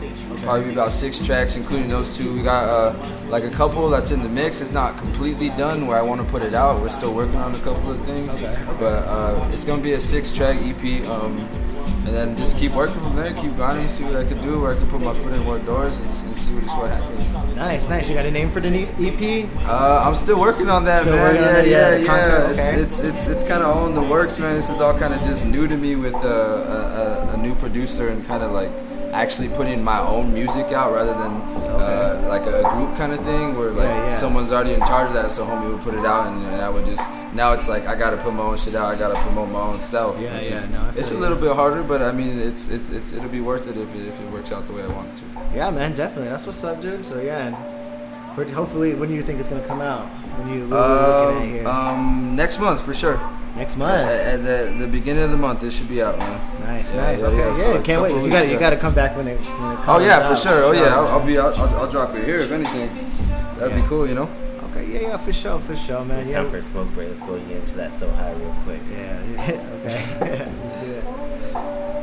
probably 0.43 0.71
about 0.71 0.91
six 0.91 1.19
tracks, 1.19 1.55
including 1.55 1.89
those 1.89 2.15
two. 2.15 2.33
We 2.33 2.43
got 2.43 2.67
uh, 2.67 3.27
like 3.29 3.43
a 3.43 3.49
couple 3.49 3.89
that's 3.89 4.11
in 4.11 4.21
the 4.21 4.29
mix. 4.29 4.61
It's 4.61 4.71
not 4.71 4.97
completely 4.97 5.49
done 5.49 5.87
where 5.87 5.97
I 5.97 6.01
want 6.01 6.21
to 6.21 6.27
put 6.27 6.41
it 6.41 6.53
out. 6.53 6.81
We're 6.81 6.89
still 6.89 7.13
working 7.13 7.37
on 7.37 7.55
a 7.55 7.61
couple 7.61 7.91
of 7.91 8.03
things, 8.05 8.39
but 8.79 9.07
uh, 9.07 9.49
it's 9.51 9.63
gonna 9.63 9.81
be 9.81 9.93
a 9.93 9.99
six 9.99 10.31
track 10.31 10.57
EP. 10.61 11.05
Um, 11.07 11.47
and 12.09 12.17
then 12.17 12.35
just 12.35 12.57
keep 12.57 12.71
working 12.71 12.99
from 12.99 13.15
there, 13.15 13.31
keep 13.33 13.55
grinding, 13.55 13.87
see 13.87 14.03
what 14.03 14.15
I 14.15 14.23
can 14.27 14.41
do, 14.41 14.59
where 14.61 14.71
I 14.73 14.75
can 14.75 14.89
put 14.89 14.99
my 14.99 15.13
foot 15.13 15.31
in 15.31 15.43
more 15.43 15.59
doors, 15.59 15.97
and, 15.97 16.05
and 16.07 16.35
see 16.37 16.51
what 16.55 16.63
just 16.63 16.75
what 16.75 16.89
happens. 16.89 17.55
Nice, 17.55 17.87
nice. 17.87 18.09
You 18.09 18.15
got 18.15 18.25
a 18.25 18.31
name 18.31 18.49
for 18.49 18.59
the 18.61 18.67
EP? 19.07 19.47
Uh, 19.69 20.03
I'm 20.05 20.15
still 20.15 20.39
working 20.39 20.69
on 20.71 20.85
that, 20.85 21.01
Still 21.03 21.15
man. 21.15 21.35
yeah, 21.35 21.61
yeah, 21.61 21.97
yeah, 21.97 22.05
concept, 22.07 22.49
okay. 22.53 22.81
It's 22.81 22.99
it's 23.01 23.03
it's, 23.09 23.27
it's 23.27 23.43
kind 23.43 23.61
of 23.61 23.77
on 23.77 23.93
the 23.93 24.01
works, 24.01 24.39
man. 24.39 24.55
This 24.55 24.71
is 24.71 24.81
all 24.81 24.97
kind 24.97 25.13
of 25.13 25.21
just 25.21 25.45
new 25.45 25.67
to 25.67 25.77
me 25.77 25.95
with 25.95 26.15
uh, 26.15 26.19
a, 26.27 27.29
a, 27.29 27.33
a 27.35 27.37
new 27.37 27.53
producer 27.55 28.09
and 28.09 28.25
kind 28.25 28.41
of 28.41 28.51
like 28.53 28.71
actually 29.13 29.49
putting 29.49 29.83
my 29.83 29.99
own 29.99 30.33
music 30.33 30.67
out 30.71 30.91
rather 30.93 31.13
than 31.13 31.33
uh, 31.79 32.25
like 32.27 32.45
a, 32.47 32.61
group 32.73 32.95
kind 32.97 33.11
of 33.11 33.19
thing 33.23 33.55
where 33.57 33.69
like 33.69 33.85
Yeah, 33.85 34.03
yeah. 34.05 34.09
someone's 34.09 34.51
already 34.51 34.73
in 34.73 34.83
charge 34.85 35.09
of 35.09 35.13
that, 35.13 35.29
so 35.31 35.45
homie 35.45 35.71
would 35.71 35.81
put 35.81 35.93
it 35.93 36.05
out 36.05 36.25
and, 36.27 36.43
and 36.47 36.59
I 36.59 36.69
would 36.69 36.87
just. 36.87 37.03
Now 37.33 37.53
it's 37.53 37.69
like 37.69 37.87
I 37.87 37.95
gotta 37.95 38.17
put 38.17 38.33
my 38.33 38.43
own 38.43 38.57
shit 38.57 38.73
out. 38.75 38.85
I 38.93 38.97
gotta 38.97 39.19
promote 39.21 39.49
my 39.49 39.61
own 39.61 39.79
self. 39.79 40.19
Yeah, 40.19 40.33
yeah, 40.41 40.55
is- 40.55 40.67
no, 40.69 40.91
it's 40.95 41.11
a 41.11 41.17
little 41.17 41.37
bit 41.37 41.55
harder, 41.55 41.83
but 41.83 42.01
I 42.01 42.11
mean, 42.11 42.39
it's 42.39 42.67
it's, 42.69 42.89
it's 42.89 43.11
it'll 43.11 43.29
be 43.29 43.41
worth 43.41 43.67
it 43.67 43.77
if 43.77 43.93
it, 43.95 44.07
if 44.07 44.19
it 44.19 44.31
works 44.31 44.51
out 44.51 44.65
the 44.65 44.73
way 44.73 44.83
I 44.83 44.87
want 44.87 45.09
it 45.09 45.15
to. 45.17 45.23
Yeah, 45.55 45.69
man, 45.69 45.93
definitely. 45.93 46.29
That's 46.29 46.47
what's 46.47 46.63
up, 46.63 46.81
dude. 46.81 47.05
So 47.05 47.21
yeah, 47.21 47.51
hopefully, 48.53 48.95
when 48.95 49.09
do 49.09 49.15
you 49.15 49.21
think 49.23 49.39
it's 49.39 49.49
gonna 49.49 49.65
come 49.67 49.81
out? 49.81 50.05
When 50.39 50.49
you 50.53 50.63
are 50.63 50.67
looking 50.67 51.37
at 51.37 51.41
Um, 51.43 51.49
here? 51.49 51.67
um, 51.67 52.35
next 52.35 52.59
month 52.59 52.81
for 52.81 52.93
sure. 52.93 53.19
Next 53.55 53.77
month. 53.77 54.09
at 54.09 54.43
the 54.43 54.73
the 54.79 54.87
beginning 54.87 55.23
of 55.23 55.31
the 55.31 55.37
month, 55.37 55.63
it 55.63 55.71
should 55.71 55.89
be 55.89 56.01
out, 56.01 56.17
man. 56.17 56.39
Nice, 56.65 56.93
Yeah, 56.93 57.01
nice. 57.01 57.19
yeah, 57.21 57.27
okay, 57.27 57.37
yeah. 57.37 57.47
yeah, 57.57 57.63
So 57.63 57.73
a 57.79 57.81
can't 57.83 58.01
wait. 58.01 58.23
You 58.23 58.29
got 58.29 58.47
you 58.49 58.57
got 58.59 58.69
to 58.71 58.77
come 58.77 58.93
back 58.95 59.15
when 59.17 59.27
it. 59.27 59.37
When 59.39 59.71
it 59.73 59.79
Oh 59.87 59.99
yeah, 59.99 60.27
for 60.29 60.35
sure. 60.35 60.63
Oh 60.63 60.71
yeah, 60.71 60.95
I'll. 60.95 61.07
I'll 61.07 61.25
be. 61.25 61.37
I'll, 61.37 61.53
I'll, 61.53 61.75
I'll 61.81 61.91
drop 61.91 62.15
it 62.15 62.25
here 62.25 62.37
if 62.37 62.51
anything. 62.51 62.89
That'd 63.59 63.75
be 63.75 63.81
cool, 63.87 64.07
you 64.07 64.15
know. 64.15 64.29
Okay, 64.69 64.85
yeah, 64.93 64.99
yeah, 65.01 65.17
for 65.17 65.33
sure, 65.33 65.59
for 65.59 65.75
sure, 65.75 66.05
man. 66.05 66.19
It's 66.19 66.29
yeah, 66.29 66.41
time 66.41 66.51
for 66.51 66.57
a 66.57 66.63
smoke 66.63 66.93
break. 66.93 67.09
Let's 67.09 67.23
go 67.23 67.39
get 67.39 67.57
into 67.57 67.75
that 67.75 67.95
so 67.95 68.09
high 68.11 68.33
real 68.33 68.55
quick. 68.63 68.81
yeah, 68.91 69.23
yeah, 69.31 69.69
okay. 69.81 70.51
Let's 70.63 70.83
do 70.83 70.91
it. 70.91 71.98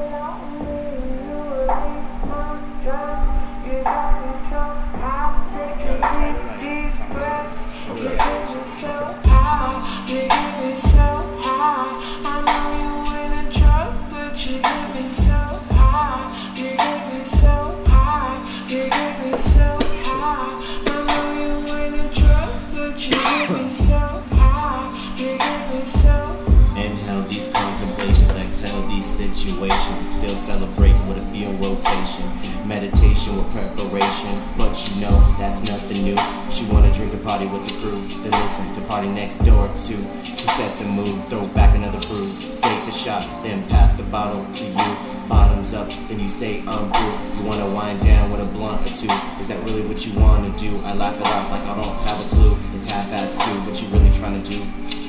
Celebrating 30.47 31.09
with 31.09 31.19
a 31.19 31.26
feel 31.35 31.50
rotation. 31.55 32.23
Meditation 32.69 33.35
with 33.37 33.50
preparation, 33.50 34.31
but 34.57 34.71
you 34.87 35.00
know 35.03 35.19
that's 35.41 35.67
nothing 35.67 36.05
new. 36.05 36.17
She 36.55 36.65
wanna 36.71 36.95
drink 36.95 37.12
a 37.15 37.17
party 37.19 37.47
with 37.49 37.67
the 37.67 37.75
crew, 37.83 37.99
then 38.23 38.31
listen 38.43 38.73
to 38.75 38.81
party 38.83 39.09
next 39.09 39.38
door 39.38 39.67
too. 39.75 39.99
To 40.23 40.47
set 40.55 40.71
the 40.79 40.85
mood, 40.85 41.19
throw 41.29 41.49
back 41.49 41.75
another 41.75 41.99
brew. 42.07 42.31
Take 42.61 42.87
a 42.87 42.93
shot, 42.93 43.26
then 43.43 43.69
pass 43.69 43.97
the 43.97 44.05
bottle 44.05 44.47
to 44.47 44.65
you. 44.65 44.91
Bottoms 45.29 45.75
up, 45.75 45.91
then 46.07 46.21
you 46.21 46.29
say 46.29 46.61
um, 46.61 46.69
I'm 46.69 46.93
through. 46.95 47.41
You 47.41 47.45
wanna 47.49 47.69
wind 47.75 48.00
down 48.03 48.31
with 48.31 48.41
a 48.41 48.45
blunt 48.45 48.83
or 48.83 48.95
two. 48.95 49.11
Is 49.41 49.49
that 49.49 49.59
really 49.65 49.83
what 49.83 50.07
you 50.07 50.15
wanna 50.15 50.57
do? 50.57 50.71
I 50.85 50.95
laugh 50.95 51.19
it 51.19 51.26
off 51.26 51.50
like 51.50 51.65
I 51.65 51.75
don't 51.75 51.97
have 52.07 52.21
a 52.25 52.29
clue. 52.31 52.57
It's 52.76 52.88
half 52.88 53.11
past 53.11 53.43
two, 53.43 53.50
what 53.67 53.83
you 53.83 53.88
really 53.88 54.12
trying 54.12 54.41
to 54.41 54.49
do? 54.49 54.62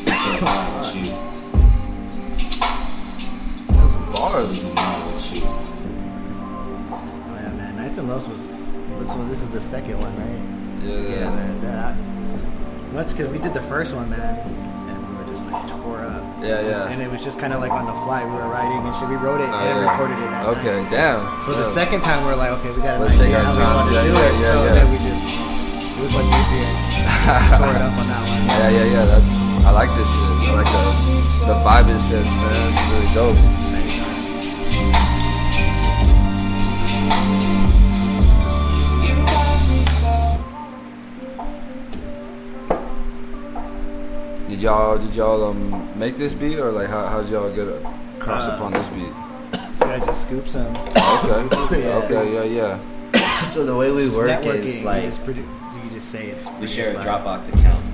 It's 0.10 0.24
so 0.24 0.32
with 0.34 0.96
you. 0.98 1.06
That's 3.76 3.96
bars. 4.18 4.77
Yeah, 8.08 8.16
man. 8.16 8.18
Nights 8.18 8.26
and 8.26 8.28
Lows 8.28 8.28
was. 8.28 8.48
This 9.00 9.14
this 9.30 9.42
is 9.44 9.50
the 9.50 9.62
second 9.62 10.00
one, 10.00 10.16
right? 10.18 10.42
Yeah, 10.84 11.16
yeah. 11.16 11.30
Man. 11.30 11.62
That, 11.62 11.96
that's 12.94 13.12
because 13.12 13.28
we 13.30 13.38
did 13.38 13.54
the 13.54 13.62
first 13.64 13.94
one, 13.94 14.10
man, 14.10 14.40
and 14.90 14.98
we 15.10 15.16
were 15.24 15.30
just 15.32 15.46
like 15.52 15.68
tore 15.70 16.02
up. 16.02 16.24
Yeah, 16.42 16.62
was- 16.64 16.72
yeah. 16.72 16.90
And 16.90 17.02
it 17.02 17.12
was 17.12 17.24
just 17.24 17.38
kind 17.40 17.54
of 17.54 17.60
like 17.62 17.72
on 17.72 17.86
the 17.86 17.94
fly. 18.06 18.24
We 18.26 18.32
were 18.32 18.48
writing 18.48 18.80
and 18.86 18.96
shit. 18.96 19.10
We 19.10 19.16
wrote 19.16 19.42
it 19.42 19.50
Oh, 19.50 19.56
and 19.60 19.80
yeah. 19.84 19.92
recorded 19.92 20.18
it. 20.18 20.32
Okay, 20.58 20.82
night. 20.84 20.92
damn. 20.92 21.40
So 21.40 21.54
the 21.54 21.66
second 21.66 22.02
time 22.02 22.24
we 22.26 22.32
are 22.32 22.40
like, 22.40 22.52
okay, 22.60 22.72
we 22.76 22.82
got 22.82 22.96
an 22.96 23.02
Let's 23.02 23.18
take 23.18 23.34
our 23.36 23.44
how 23.44 23.52
we 23.54 23.62
time. 23.62 23.88
to 23.88 23.94
Yeah, 23.94 24.04
do 24.04 24.10
yeah, 24.10 24.18
it. 24.18 24.34
yeah, 24.34 24.52
so 24.52 24.58
yeah. 24.64 24.74
then 24.74 24.88
we 24.92 24.98
just 24.98 25.24
it 25.98 26.02
was 26.02 26.14
much 26.14 26.30
easier. 26.30 26.70
tore 27.58 27.74
it 27.76 27.82
up 27.84 27.94
on 27.98 28.08
that 28.08 28.22
one. 28.24 28.42
Yeah, 28.48 28.70
yeah, 28.72 28.94
yeah. 28.98 29.06
That's. 29.06 29.32
I 29.68 29.72
like 29.76 29.92
this 30.00 30.08
shit. 30.08 30.32
I 30.48 30.64
like 30.64 30.70
the 30.72 30.84
the 31.52 31.56
vibe 31.66 31.90
it 31.92 32.00
sets, 32.00 32.32
man. 32.40 32.56
It's 32.72 32.82
really 32.88 33.10
dope. 33.14 33.36
Did 44.58 44.64
y'all 44.64 44.98
did 44.98 45.14
y'all 45.16 45.44
um 45.44 45.88
make 46.00 46.18
this 46.18 46.34
beat 46.34 46.58
or 46.58 46.72
like 46.72 46.88
how 46.90 47.06
how'd 47.06 47.30
y'all 47.30 47.54
get 47.54 47.68
across 48.18 48.48
Uh, 48.48 48.54
upon 48.56 48.74
this 48.74 48.90
beat? 48.90 49.14
This 49.70 49.80
guy 49.82 50.00
just 50.04 50.24
scoops 50.24 50.54
some. 50.54 50.66
Okay. 50.76 51.84
Yeah. 51.84 52.02
Okay. 52.06 52.34
Yeah. 52.34 52.80
Yeah. 53.14 53.44
So 53.52 53.64
the 53.68 53.76
way 53.76 53.92
we 53.92 54.06
It's 54.08 54.16
work 54.16 54.32
networking. 54.32 54.56
is 54.56 54.80
you 54.80 54.86
like 54.88 55.04
just 55.04 55.24
produ- 55.24 55.46
you 55.84 55.92
just 55.92 56.10
say 56.10 56.30
it's. 56.30 56.50
We 56.60 56.66
share 56.66 56.90
a 56.98 57.04
Dropbox 57.04 57.50
account. 57.54 57.86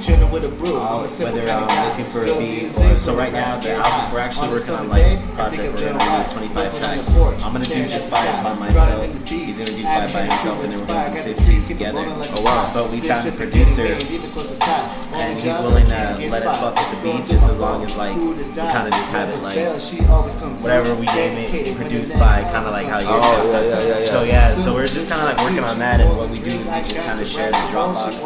So 0.00 0.12
Chillin' 0.12 0.30
with 0.32 0.44
a 0.44 0.48
brew. 0.48 0.78
I'll- 0.78 1.00
I'm 1.00 1.04
a 1.04 1.08
simple 1.08 1.36
whether 1.36 1.46
kind 1.46 1.60
I'm 1.60 1.64
of 1.64 1.70
uh, 1.70 1.74
guy. 1.74 1.88
looking 1.90 2.04
for 2.12 2.22
a 2.22 2.38
beat 2.38 2.64
or 2.80 2.98
so 2.98 3.14
right 3.14 3.32
now 3.32 3.56
the 3.60 3.74
album 3.74 4.12
we're 4.14 4.20
actually 4.20 4.48
working 4.48 4.74
on 4.74 4.88
like 4.88 5.02
a 5.02 5.22
project 5.34 5.74
we're 5.74 5.92
gonna 5.92 6.04
release 6.12 6.32
25 6.32 6.78
tracks. 6.80 7.08
I'm 7.44 7.52
gonna 7.52 7.64
do 7.64 7.86
just 7.86 8.08
five 8.08 8.44
by 8.44 8.54
myself. 8.54 9.28
He's 9.28 9.58
gonna 9.58 9.70
do 9.76 9.82
five 9.82 10.12
by 10.12 10.22
himself, 10.22 10.64
and 10.64 10.72
then 10.72 10.80
we're 10.80 11.20
gonna 11.20 11.24
do 11.24 11.34
15 11.34 11.62
together. 11.62 12.04
Oh 12.06 12.42
wow. 12.42 12.70
But 12.72 12.90
we've 12.90 13.06
got 13.06 13.26
a 13.26 13.32
producer, 13.32 13.84
and 13.84 15.38
he's 15.40 15.58
willing 15.58 15.86
to 15.86 16.28
let 16.30 16.46
us 16.46 16.58
fuck 16.60 16.74
with 16.76 16.96
the 16.96 17.12
beats 17.12 17.28
just 17.30 17.50
as 17.50 17.58
long 17.58 17.84
as 17.84 17.96
like 17.96 18.16
we 18.16 18.34
kind 18.54 18.88
of 18.88 18.92
just 18.94 19.10
have 19.12 19.28
it 19.28 19.42
like 19.42 19.56
whatever 20.62 20.94
we 20.94 21.06
name 21.06 21.36
it 21.52 21.76
produced 21.76 22.14
by 22.18 22.42
kind 22.52 22.66
of 22.66 22.72
like 22.72 22.86
how 22.86 22.98
yours 22.98 23.10
Oh, 23.10 23.52
yeah, 23.52 23.60
yeah, 23.60 23.68
yeah, 23.68 23.88
yeah. 23.88 24.06
So 24.06 24.22
yeah, 24.24 24.48
so 24.48 24.74
we're 24.74 24.86
just 24.86 25.10
kind 25.10 25.20
of 25.22 25.28
like 25.36 25.44
working 25.44 25.64
on 25.64 25.78
that, 25.78 26.00
and 26.00 26.16
what 26.16 26.30
we 26.30 26.38
do 26.40 26.50
is 26.50 26.58
we 26.68 26.80
just 26.88 26.96
kind 27.04 27.20
of 27.20 27.26
share 27.26 27.50
the 27.50 27.56
Dropbox, 27.70 28.22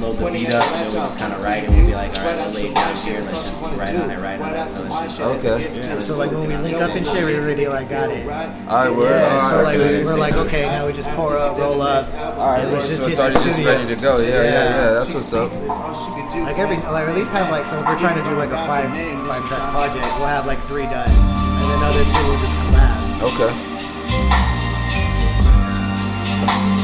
load 0.00 0.16
the 0.16 0.30
beat 0.30 0.52
up, 0.52 0.64
and 0.82 0.92
then 0.92 1.00
we 1.00 1.06
just 1.06 1.18
kind 1.18 1.32
of 1.32 1.42
write, 1.42 1.64
and 1.64 1.74
we'll 1.76 1.86
be 1.86 1.94
like, 1.94 2.10
all 2.18 2.24
right, 2.24 2.36
we'll 2.36 2.50
lay 2.54 2.66
it 2.68 2.74
down 2.74 2.96
here, 2.96 3.20
let's 3.20 3.32
just 3.32 3.60
write 3.60 3.94
on 3.96 4.10
it, 4.10 4.18
write 4.18 4.40
on 4.40 4.54
it. 4.54 4.68
So 4.68 4.84
it's 4.84 4.94
just 5.18 5.20
Okay. 5.20 5.76
Yeah, 5.80 5.98
so 6.00 6.16
like 6.18 6.30
when 6.32 6.48
we 6.48 6.56
link 6.56 6.76
up 6.78 6.90
and 6.96 7.06
shit, 7.06 7.24
we 7.24 7.36
already 7.38 7.68
like 7.68 7.88
got 7.88 8.10
it. 8.10 8.22
All 8.24 8.28
right. 8.30 8.90
We're 8.90 9.10
Yeah, 9.10 9.38
all 9.38 9.48
so 9.50 9.56
right, 9.56 9.64
like 9.64 9.76
okay. 9.76 9.98
we- 9.98 10.04
we're 10.04 10.18
like, 10.18 10.34
okay, 10.34 10.62
now 10.66 10.86
we 10.86 10.92
just 10.92 11.08
pour 11.10 11.36
up, 11.36 11.56
roll 11.58 11.80
up. 11.82 12.06
All 12.14 12.52
right. 12.52 12.64
and 12.64 12.72
let's 12.72 12.88
just 12.88 13.00
so 13.00 13.06
hit 13.08 13.18
it's 13.18 13.18
the 13.18 13.22
already 13.38 13.44
just 13.50 13.64
ready 13.64 13.86
to 13.94 14.00
go. 14.00 14.18
Yeah. 14.18 14.28
Yeah. 14.28 14.42
Yeah. 14.42 14.92
That's 14.98 15.12
what's 15.14 15.32
up. 15.32 15.52
Like 15.52 16.58
every, 16.58 16.76
like 16.76 17.08
at 17.08 17.14
least 17.16 17.32
have 17.32 17.50
like, 17.50 17.66
so 17.66 17.78
if 17.78 17.86
we're 17.86 17.98
trying 17.98 18.22
to 18.22 18.28
do 18.28 18.34
like 18.36 18.50
a 18.50 18.60
five, 18.66 18.88
five 19.28 19.44
track 19.48 19.70
project, 19.70 20.04
we'll 20.18 20.26
have 20.26 20.46
like 20.46 20.58
three 20.60 20.84
done, 20.84 21.08
and 21.08 21.66
then 21.70 21.80
other 21.84 22.04
two 22.04 22.24
will 22.28 22.40
just 22.40 22.56
collab. 22.66 22.98
Okay. 23.28 23.52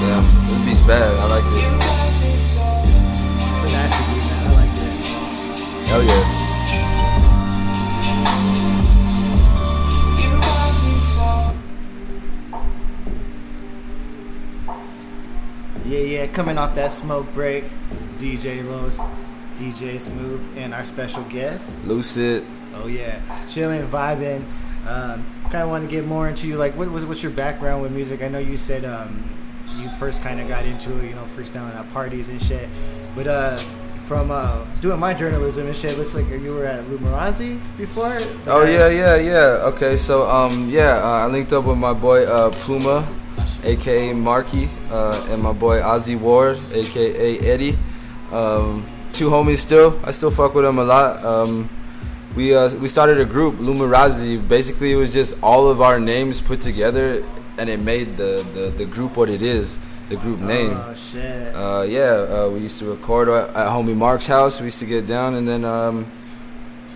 Damn. 0.01 0.25
This 0.49 0.65
beat's 0.67 0.87
bad. 0.87 1.19
I 1.19 1.27
like 1.27 1.45
this. 1.53 2.08
It's 3.69 3.77
a 3.77 3.81
nasty. 3.81 4.17
I 4.33 4.49
like 4.55 4.73
it. 4.81 4.97
Hell 5.89 6.03
yeah. 6.03 6.25
You 10.19 10.33
got 10.41 10.73
me 10.85 10.95
so 10.99 11.29
Yeah, 15.85 15.99
yeah. 15.99 16.27
Coming 16.29 16.57
off 16.57 16.75
that 16.77 16.93
smoke 16.93 17.31
break, 17.35 17.65
DJ 18.17 18.67
Los, 18.67 18.99
DJ 19.55 20.01
Smooth, 20.01 20.41
and 20.57 20.73
our 20.73 20.85
special 20.85 21.25
guest. 21.25 21.79
Lucid. 21.85 22.47
Oh 22.75 22.87
yeah, 22.87 23.21
chilling, 23.49 23.87
vibing. 23.89 24.45
Um, 24.87 25.27
kind 25.51 25.63
of 25.65 25.69
want 25.69 25.85
to 25.85 25.91
get 25.91 26.07
more 26.07 26.27
into 26.29 26.49
you. 26.49 26.57
Like, 26.57 26.75
what 26.75 26.91
was 26.91 27.05
what's 27.05 27.23
your 27.23 27.33
background 27.33 27.83
with 27.83 27.93
music? 27.93 28.23
I 28.23 28.29
know 28.29 28.39
you 28.39 28.57
said 28.57 28.87
um, 28.87 29.29
you 29.77 29.89
first 29.99 30.23
kind 30.23 30.41
of 30.41 30.49
got 30.49 30.65
into 30.65 30.99
it, 30.99 31.09
you 31.09 31.15
know, 31.15 31.25
freestyling 31.37 31.75
at 31.75 31.91
parties 31.93 32.29
and 32.29 32.41
shit. 32.41 32.69
But 33.15 33.27
uh, 33.27 33.57
from 34.09 34.31
uh, 34.31 34.65
doing 34.81 34.99
my 34.99 35.13
journalism 35.13 35.67
and 35.67 35.77
shit, 35.77 35.99
looks 35.99 36.15
like 36.15 36.27
you 36.29 36.55
were 36.55 36.65
at 36.65 36.81
Lumarazi 36.87 37.59
before. 37.79 38.17
Oh 38.47 38.65
yeah, 38.65 38.89
yeah, 38.89 39.17
yeah. 39.17 39.69
Okay, 39.69 39.97
so 39.97 40.29
um, 40.29 40.71
yeah, 40.71 40.97
uh, 40.97 41.25
I 41.25 41.27
linked 41.27 41.53
up 41.53 41.65
with 41.65 41.77
my 41.77 41.93
boy 41.93 42.25
uh, 42.25 42.51
Puma, 42.65 43.07
aka 43.65 44.15
Marky, 44.15 44.71
uh, 44.91 45.27
and 45.31 45.43
my 45.43 45.53
boy 45.53 45.81
Ozzy 45.81 46.19
Ward, 46.19 46.59
aka 46.73 47.39
Eddie. 47.41 47.77
Um, 48.33 48.85
two 49.13 49.29
homies 49.29 49.59
still. 49.59 49.99
I 50.05 50.11
still 50.11 50.31
fuck 50.31 50.55
with 50.55 50.65
them 50.65 50.79
a 50.79 50.85
lot. 50.85 51.23
Um, 51.25 51.69
we 52.35 52.55
uh, 52.55 52.75
we 52.77 52.89
started 52.89 53.21
a 53.21 53.25
group, 53.25 53.57
Lumarazi. 53.57 54.37
Basically, 54.49 54.93
it 54.93 54.97
was 54.97 55.13
just 55.13 55.37
all 55.43 55.69
of 55.69 55.81
our 55.81 56.01
names 56.01 56.41
put 56.41 56.61
together, 56.61 57.23
and 57.59 57.69
it 57.69 57.83
made 57.83 58.17
the, 58.17 58.47
the, 58.55 58.71
the 58.77 58.85
group 58.87 59.17
what 59.17 59.29
it 59.29 59.43
is. 59.43 59.79
The 60.09 60.17
group 60.17 60.41
name. 60.41 60.73
Oh 60.73 60.95
shit. 60.95 61.55
Uh, 61.55 61.85
yeah, 61.87 62.01
uh, 62.45 62.49
we 62.49 62.61
used 62.61 62.79
to 62.79 62.87
record 62.87 63.29
at, 63.29 63.49
at 63.51 63.69
homie 63.69 63.95
Mark's 63.95 64.27
house. 64.27 64.59
We 64.59 64.67
used 64.69 64.79
to 64.79 64.87
get 64.87 65.07
down, 65.07 65.35
and 65.35 65.47
then 65.47 65.67
um, 65.67 66.11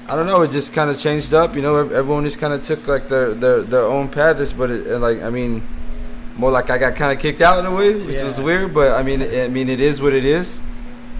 I 0.09 0.16
don't 0.16 0.25
know. 0.26 0.40
It 0.42 0.50
just 0.50 0.73
kind 0.73 0.88
of 0.88 0.99
changed 0.99 1.35
up. 1.35 1.54
You 1.54 1.61
know, 1.61 1.76
everyone 1.76 2.25
just 2.25 2.38
kind 2.38 2.54
of 2.54 2.62
took 2.62 2.87
like 2.87 3.09
their 3.09 3.35
their, 3.35 3.62
their 3.62 3.83
own 3.83 4.09
paths. 4.09 4.54
But 4.54 4.71
it, 4.71 4.87
like, 4.99 5.21
I 5.23 5.28
mean, 5.28 5.62
more 6.37 6.50
like 6.50 6.71
I 6.71 6.78
got 6.78 6.95
kind 6.97 7.12
of 7.12 7.19
kicked 7.21 7.42
out 7.42 7.59
in 7.59 7.66
a 7.66 7.75
way, 7.75 7.95
which 8.02 8.23
was 8.23 8.38
Yeah. 8.38 8.45
weird. 8.47 8.73
But 8.73 8.92
I 8.92 9.02
mean, 9.02 9.21
I 9.21 9.49
mean, 9.49 9.69
it 9.69 9.81
is 9.81 10.00
what 10.00 10.14
it 10.14 10.25
is. 10.25 10.61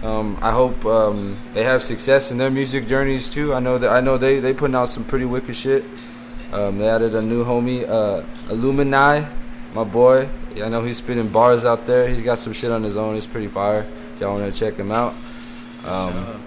Um, 0.03 0.39
I 0.41 0.51
hope 0.51 0.85
um, 0.87 1.37
they 1.53 1.63
have 1.63 1.83
success 1.83 2.33
in 2.33 2.39
their 2.39 2.51
music 2.51 2.87
journeys 2.89 3.29
too. 3.29 3.53
I 3.53 3.61
know 3.61 3.77
that 3.77 3.91
I 3.93 4.01
know 4.01 4.17
they 4.17 4.41
they 4.41 4.55
putting 4.55 4.75
out 4.75 4.89
some 4.89 5.05
pretty 5.05 5.27
wicked 5.27 5.55
shit. 5.57 5.85
Um, 6.53 6.79
they 6.79 6.89
added 6.89 7.15
a 7.15 7.23
new 7.23 7.45
homie, 7.45 7.89
uh, 7.89 8.23
Illumini, 8.49 9.27
my 9.75 9.85
boy. 9.85 10.29
Yeah, 10.55 10.67
I 10.67 10.69
know 10.69 10.83
he's 10.83 10.99
spitting 10.99 11.29
bars 11.29 11.65
out 11.65 11.87
there. 11.87 12.07
He's 12.07 12.23
got 12.23 12.39
some 12.39 12.53
shit 12.53 12.71
on 12.71 12.83
his 12.83 12.97
own. 12.97 13.17
It's 13.17 13.27
pretty 13.27 13.49
fire. 13.49 13.87
If 14.15 14.21
y'all 14.21 14.35
want 14.39 14.53
to 14.53 14.59
check 14.59 14.75
him 14.77 14.93
out. 14.93 15.15
Um, 15.87 16.43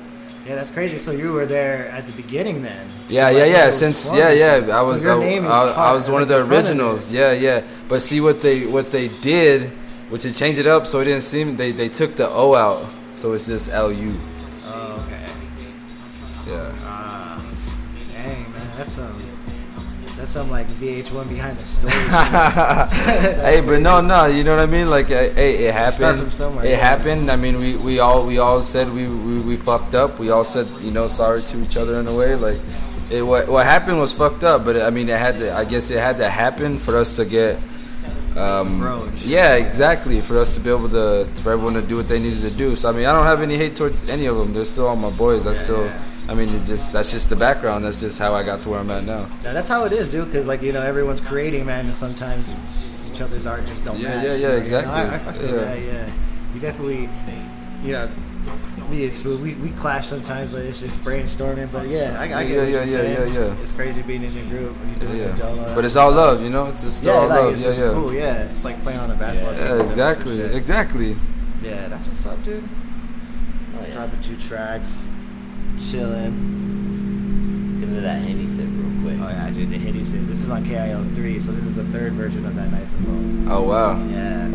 Yeah, 0.45 0.53
that's 0.53 0.69
crazy. 0.69 0.99
So 0.99 1.09
you 1.11 1.33
were 1.33 1.47
there 1.47 1.87
at 1.89 2.05
the 2.05 2.13
beginning 2.13 2.61
then? 2.61 2.87
yeah, 3.09 3.25
Like, 3.25 3.37
yeah, 3.37 3.45
yeah. 3.45 3.51
when 3.53 3.61
it 3.61 3.65
was 3.65 3.77
Since 3.79 4.13
yeah, 4.13 4.29
yeah, 4.31 4.55
I 4.77 4.81
So 4.83 4.89
was 4.91 5.03
your 5.03 5.15
I, 5.15 5.19
name 5.25 5.43
is 5.45 5.49
I, 5.49 5.89
I 5.89 5.91
was 5.93 6.07
one 6.07 6.21
of 6.21 6.29
like 6.29 6.37
the 6.37 6.55
originals. 6.55 7.11
it. 7.11 7.15
Yeah, 7.15 7.31
yeah. 7.31 7.63
But 7.89 8.03
see 8.03 8.21
what 8.21 8.41
they 8.41 8.67
what 8.67 8.91
they 8.91 9.07
did, 9.07 9.71
which 10.09 10.23
it 10.23 10.33
changed 10.33 10.59
it 10.59 10.67
up 10.67 10.85
so 10.85 10.99
it 10.99 11.05
didn't 11.05 11.23
seem 11.23 11.57
they 11.57 11.71
they 11.71 11.89
took 11.89 12.13
the 12.15 12.29
O 12.29 12.53
out, 12.53 12.85
so 13.11 13.33
it's 13.33 13.47
just 13.47 13.69
L 13.71 13.91
U. 13.91 14.13
Oh, 14.65 15.03
okay. 15.07 15.25
Yeah. 16.51 16.71
Ah, 16.85 17.41
dang 18.13 18.43
man, 18.51 18.77
that's 18.77 18.91
some 18.91 19.09
that's 20.25 20.33
some 20.33 20.49
like 20.49 20.67
VH1 20.67 21.29
behind 21.29 21.55
the 21.57 21.65
story. 21.67 21.93
hey, 23.45 23.61
but 23.61 23.79
no, 23.79 24.01
no, 24.01 24.25
you 24.25 24.43
know 24.43 24.55
what 24.55 24.63
I 24.63 24.65
mean? 24.65 24.89
Like, 24.89 25.07
hey, 25.07 25.67
it 25.67 25.73
happened. 25.73 25.93
Start 25.93 26.17
from 26.17 26.31
somewhere, 26.31 26.65
it 26.65 26.71
yeah. 26.71 26.77
happened. 26.77 27.29
I 27.29 27.35
mean, 27.35 27.59
we, 27.59 27.77
we 27.77 27.99
all 27.99 28.25
we 28.25 28.39
all 28.39 28.59
said 28.61 28.91
we, 28.91 29.07
we 29.07 29.39
we 29.39 29.55
fucked 29.55 29.93
up. 29.93 30.17
We 30.17 30.31
all 30.31 30.43
said 30.43 30.67
you 30.81 30.89
know 30.89 31.05
sorry 31.05 31.43
to 31.43 31.61
each 31.61 31.77
other 31.77 31.99
in 31.99 32.07
a 32.07 32.15
way. 32.15 32.33
Like, 32.33 32.59
it 33.11 33.21
what 33.21 33.47
what 33.47 33.67
happened 33.67 33.99
was 33.99 34.13
fucked 34.13 34.43
up. 34.43 34.65
But 34.65 34.81
I 34.81 34.89
mean, 34.89 35.09
it 35.09 35.19
had 35.19 35.37
to. 35.39 35.53
I 35.53 35.63
guess 35.63 35.91
it 35.91 35.99
had 35.99 36.17
to 36.17 36.27
happen 36.27 36.79
for 36.79 36.97
us 36.97 37.15
to 37.17 37.25
get. 37.25 37.63
Um, 38.35 38.79
Grow 38.79 39.03
and 39.03 39.17
shit. 39.17 39.27
yeah, 39.27 39.55
exactly. 39.55 40.19
For 40.21 40.39
us 40.39 40.55
to 40.55 40.59
be 40.59 40.69
able 40.69 40.89
to, 40.89 41.25
for 41.41 41.53
everyone 41.53 41.75
to 41.75 41.81
do 41.81 41.95
what 41.95 42.09
they 42.09 42.19
needed 42.19 42.41
to 42.41 42.51
do. 42.57 42.75
So 42.75 42.89
I 42.89 42.91
mean, 42.91 43.05
I 43.05 43.13
don't 43.13 43.25
have 43.25 43.41
any 43.41 43.57
hate 43.57 43.75
towards 43.75 44.09
any 44.09 44.25
of 44.25 44.37
them. 44.37 44.53
They're 44.53 44.65
still 44.65 44.87
all 44.87 44.95
my 44.95 45.11
boys. 45.11 45.45
I 45.45 45.53
still, 45.53 45.89
I 46.27 46.33
mean, 46.33 46.49
it 46.49 46.65
just 46.65 46.91
that's 46.91 47.11
just 47.11 47.29
the 47.29 47.35
background. 47.35 47.85
That's 47.85 47.99
just 47.99 48.17
how 48.19 48.33
I 48.33 48.41
got 48.43 48.61
to 48.61 48.69
where 48.69 48.79
I'm 48.79 48.89
at 48.89 49.03
now. 49.03 49.29
Yeah, 49.43 49.53
that's 49.53 49.69
how 49.69 49.83
it 49.85 49.91
is, 49.91 50.09
dude. 50.09 50.25
Because 50.25 50.47
like 50.47 50.61
you 50.61 50.71
know, 50.73 50.81
everyone's 50.81 51.21
creating, 51.21 51.65
man, 51.65 51.85
and 51.85 51.95
sometimes 51.95 52.51
each 53.11 53.21
other's 53.21 53.45
art 53.45 53.65
just 53.67 53.85
don't 53.85 53.99
Yeah, 53.99 54.15
match. 54.15 54.25
yeah, 54.25 54.33
you 54.35 54.41
yeah, 54.41 54.47
know? 54.49 54.55
exactly. 54.57 54.93
I, 54.93 55.03
I, 55.03 55.15
I 55.15 55.33
feel 55.33 55.45
Yeah. 55.53 55.61
that. 55.65 55.79
Yeah, 55.81 56.11
you 56.53 56.59
definitely, 56.59 57.09
you 57.83 57.91
know. 57.93 58.09
Me 58.91 59.05
and 59.07 59.41
we, 59.41 59.55
we 59.55 59.69
clash 59.71 60.07
sometimes, 60.07 60.53
but 60.53 60.63
it's 60.65 60.79
just 60.79 60.99
brainstorming. 61.01 61.71
But 61.71 61.87
yeah, 61.87 62.15
I, 62.19 62.23
I 62.25 62.27
get 62.27 62.31
Yeah, 62.31 62.39
what 62.41 62.49
yeah, 62.49 62.63
you're 62.67 62.83
yeah, 62.83 62.85
saying. 62.85 63.33
yeah, 63.33 63.39
yeah. 63.47 63.59
It's 63.59 63.71
crazy 63.71 64.03
being 64.03 64.23
in 64.23 64.37
a 64.37 64.49
group 64.49 64.77
when 64.79 64.89
you're 64.89 64.99
doing 64.99 65.17
Yeah, 65.17 65.27
some 65.29 65.37
Jolo. 65.37 65.73
but 65.75 65.83
it's 65.85 65.95
all 65.95 66.11
love, 66.11 66.41
you 66.43 66.51
know. 66.51 66.67
It's 66.67 66.83
just 66.83 67.03
Yeah, 67.03 67.13
all 67.13 67.27
like, 67.27 67.39
love. 67.39 67.53
it's 67.53 67.61
Yeah, 67.63 67.67
just 67.69 67.79
yeah. 67.79 67.93
cool. 67.93 68.13
Yeah, 68.13 68.43
it's 68.43 68.63
like 68.63 68.83
playing 68.83 68.99
on 68.99 69.09
a 69.09 69.15
basketball 69.15 69.55
team. 69.55 69.65
Yeah, 69.67 69.81
exactly, 69.83 70.41
exactly. 70.41 71.17
Yeah, 71.63 71.87
that's 71.87 72.05
what's 72.05 72.23
up, 72.27 72.43
dude. 72.43 72.63
Oh, 73.77 73.81
yeah. 73.87 73.93
Dropping 73.95 74.19
two 74.19 74.37
tracks, 74.37 75.01
chilling. 75.79 77.77
Get 77.79 77.89
into 77.89 78.01
that 78.01 78.21
Henny 78.21 78.47
sip 78.47 78.65
real 78.71 79.01
quick. 79.01 79.19
Oh 79.21 79.29
yeah, 79.29 79.45
I 79.45 79.51
did 79.51 79.69
the 79.69 79.77
Hitty 79.77 80.03
Six. 80.03 80.25
This 80.27 80.41
is 80.41 80.49
on 80.49 80.65
KIO 80.65 81.13
three, 81.15 81.39
so 81.39 81.51
this 81.51 81.65
is 81.65 81.75
the 81.75 81.83
third 81.85 82.13
version 82.13 82.45
of 82.45 82.55
that 82.55 82.71
Nights 82.71 82.93
and 82.93 83.47
Lows. 83.47 83.57
Oh 83.57 83.63
wow, 83.63 83.97
Yeah. 84.07 84.49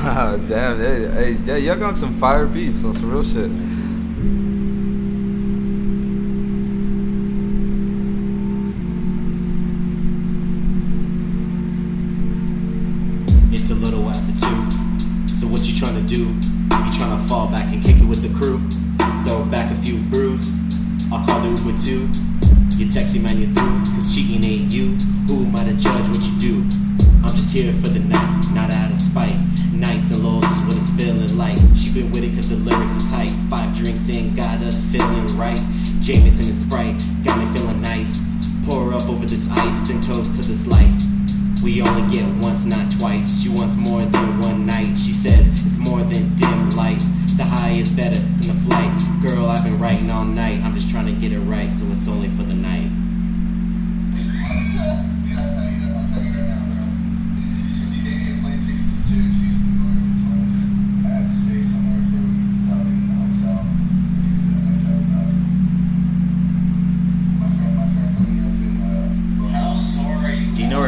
damn, 0.46 0.78
hey, 0.78 1.06
hey, 1.08 1.30
yeah, 1.44 1.56
y'all 1.56 1.76
got 1.76 1.98
some 1.98 2.14
fire 2.18 2.46
beats 2.46 2.84
on 2.84 2.94
some 2.94 3.10
real 3.10 3.22
shit. 3.22 3.50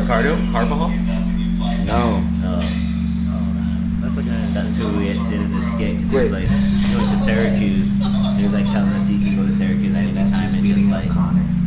Ricardo 0.02 0.34
Carbajal? 0.50 0.90
No, 1.86 2.26
That's 4.02 4.16
like 4.18 4.26
a 4.26 4.34
That's 4.50 4.78
who 4.82 4.98
we 4.98 5.06
did 5.30 5.46
in 5.46 5.50
this 5.54 5.70
skit. 5.70 5.94
Cause 5.94 6.10
he 6.10 6.18
was 6.18 6.32
like, 6.34 6.42
he 6.42 6.50
went 6.50 7.06
to 7.14 7.18
Syracuse. 7.22 8.02
He 8.02 8.42
was 8.42 8.52
like 8.52 8.66
telling 8.66 8.90
us 8.98 9.06
he 9.06 9.22
can 9.22 9.38
go 9.38 9.46
to 9.46 9.54
Syracuse 9.54 9.94
at 9.94 10.02
any 10.02 10.12
time 10.12 10.50
and 10.58 10.66
just 10.66 10.90
like 10.90 11.06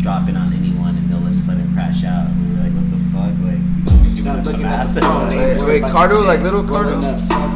drop 0.03 0.27
in 0.27 0.35
on 0.35 0.51
anyone 0.51 0.99
and 0.99 1.09
they'll 1.09 1.23
just 1.31 1.47
let 1.47 1.55
him 1.57 1.73
crash 1.73 2.03
out. 2.03 2.27
We 2.35 2.51
were 2.51 2.59
like, 2.67 2.75
what 2.75 2.91
the 2.91 2.99
fuck? 3.15 3.31
Like, 3.39 3.64
you 4.25 4.31
know, 4.33 4.41
give 4.41 4.57
him 4.65 4.73
some. 4.89 5.29
Wait, 5.29 5.61
wait, 5.69 5.83
Cardo, 5.85 6.25
like 6.25 6.41
little 6.41 6.63
Cardo? 6.63 6.97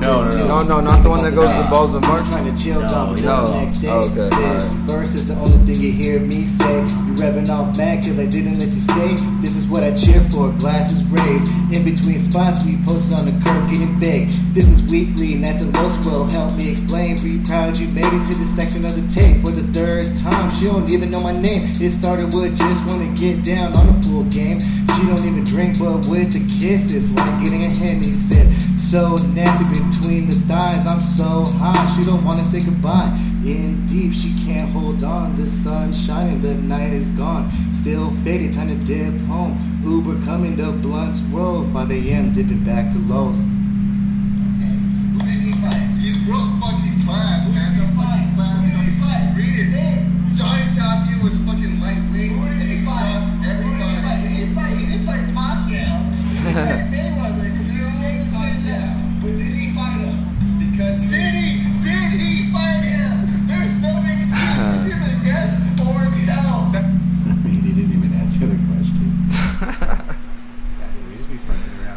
No, 0.01 0.29
no, 0.29 0.47
no, 0.47 0.59
no, 0.69 0.79
not 0.81 1.01
the 1.01 1.09
one 1.09 1.21
that 1.23 1.33
goes 1.33 1.49
to 1.49 1.57
the 1.57 1.69
balls 1.69 1.93
of 1.95 2.05
March. 2.05 2.29
Trying 2.29 2.45
to 2.45 2.55
chill, 2.55 2.81
dump 2.87 3.17
it 3.17 3.25
No. 3.25 3.43
next 3.57 3.81
day. 3.81 3.89
Oh, 3.89 4.05
okay, 4.05 4.29
This 4.29 4.69
alright. 4.69 4.89
verse 4.89 5.13
is 5.17 5.27
the 5.27 5.35
only 5.35 5.57
thing 5.65 5.81
you 5.81 5.91
hear 5.91 6.19
me 6.19 6.45
say. 6.45 6.81
You 7.09 7.13
revving 7.17 7.49
off 7.49 7.75
mad 7.77 8.05
cause 8.05 8.19
I 8.19 8.25
didn't 8.29 8.59
let 8.59 8.69
you 8.69 8.81
stay. 8.81 9.17
This 9.41 9.55
is 9.57 9.65
what 9.67 9.83
I 9.83 9.91
cheer 9.97 10.21
for, 10.29 10.53
glasses 10.61 11.03
raised. 11.09 11.49
In 11.73 11.81
between 11.83 12.19
spots, 12.21 12.65
we 12.65 12.77
posted 12.85 13.17
on 13.17 13.25
the 13.25 13.35
curb 13.41 13.65
getting 13.73 13.97
big. 13.99 14.29
This 14.53 14.69
is 14.69 14.85
weekly, 14.91 15.33
and 15.33 15.43
that's 15.45 15.61
a 15.61 15.69
low 15.73 15.89
will 16.05 16.29
help 16.31 16.53
me 16.55 16.69
explain. 16.71 17.17
Be 17.25 17.41
proud 17.45 17.77
you 17.77 17.87
made 17.89 18.05
it 18.05 18.23
to 18.29 18.33
this 18.37 18.53
section 18.53 18.85
of 18.85 18.93
the 18.93 19.05
tape 19.09 19.41
for 19.41 19.51
the 19.51 19.65
third 19.73 20.05
time. 20.21 20.51
She 20.53 20.65
don't 20.69 20.89
even 20.91 21.09
know 21.09 21.21
my 21.25 21.33
name. 21.33 21.69
It 21.81 21.89
started 21.91 22.29
with 22.33 22.53
just 22.57 22.85
wanna 22.89 23.09
get 23.17 23.43
down 23.43 23.73
on 23.75 23.85
the 23.89 23.97
pool 24.05 24.23
game. 24.29 24.59
She 24.99 25.05
don't 25.05 25.25
even 25.25 25.45
drink, 25.45 25.79
but 25.79 26.11
with 26.11 26.35
the 26.35 26.43
kiss, 26.59 26.93
it's 26.93 27.09
like 27.15 27.41
getting 27.41 27.63
a 27.63 27.71
Henny 27.71 28.03
sip. 28.03 28.51
So 28.83 29.15
nasty 29.31 29.63
between 29.71 30.27
the 30.27 30.35
thighs, 30.43 30.83
I'm 30.91 30.99
so 30.99 31.45
high. 31.55 31.95
She 31.95 32.03
don't 32.03 32.25
wanna 32.25 32.43
say 32.43 32.59
goodbye. 32.59 33.07
In 33.47 33.87
deep, 33.87 34.11
she 34.11 34.35
can't 34.43 34.69
hold 34.73 35.01
on. 35.05 35.37
The 35.37 35.45
sun 35.45 35.93
shining, 35.93 36.41
the 36.41 36.55
night 36.55 36.91
is 36.91 37.11
gone. 37.11 37.49
Still 37.71 38.11
faded, 38.27 38.51
time 38.51 38.67
to 38.67 38.75
dip 38.75 39.15
home. 39.21 39.55
Uber 39.85 40.21
coming, 40.25 40.57
the 40.57 40.69
blunts 40.69 41.21
roll. 41.31 41.63
5 41.63 41.91
a.m. 41.91 42.33
dipping 42.33 42.65
back 42.65 42.91
to 42.91 42.97
Lowe's. 42.99 43.39
He's 46.03 46.27
world 46.27 46.59
fucking 46.59 47.07
class, 47.07 47.47
man. 47.55 47.71
You're 47.77 47.87
fucking 47.95 48.35
class. 48.35 48.67
Read 49.37 49.63
it. 49.63 50.35
Johnny 50.35 50.67
Tapia 50.75 51.23
was 51.23 51.39
fucking 51.47 51.79
lightweight. 51.79 52.38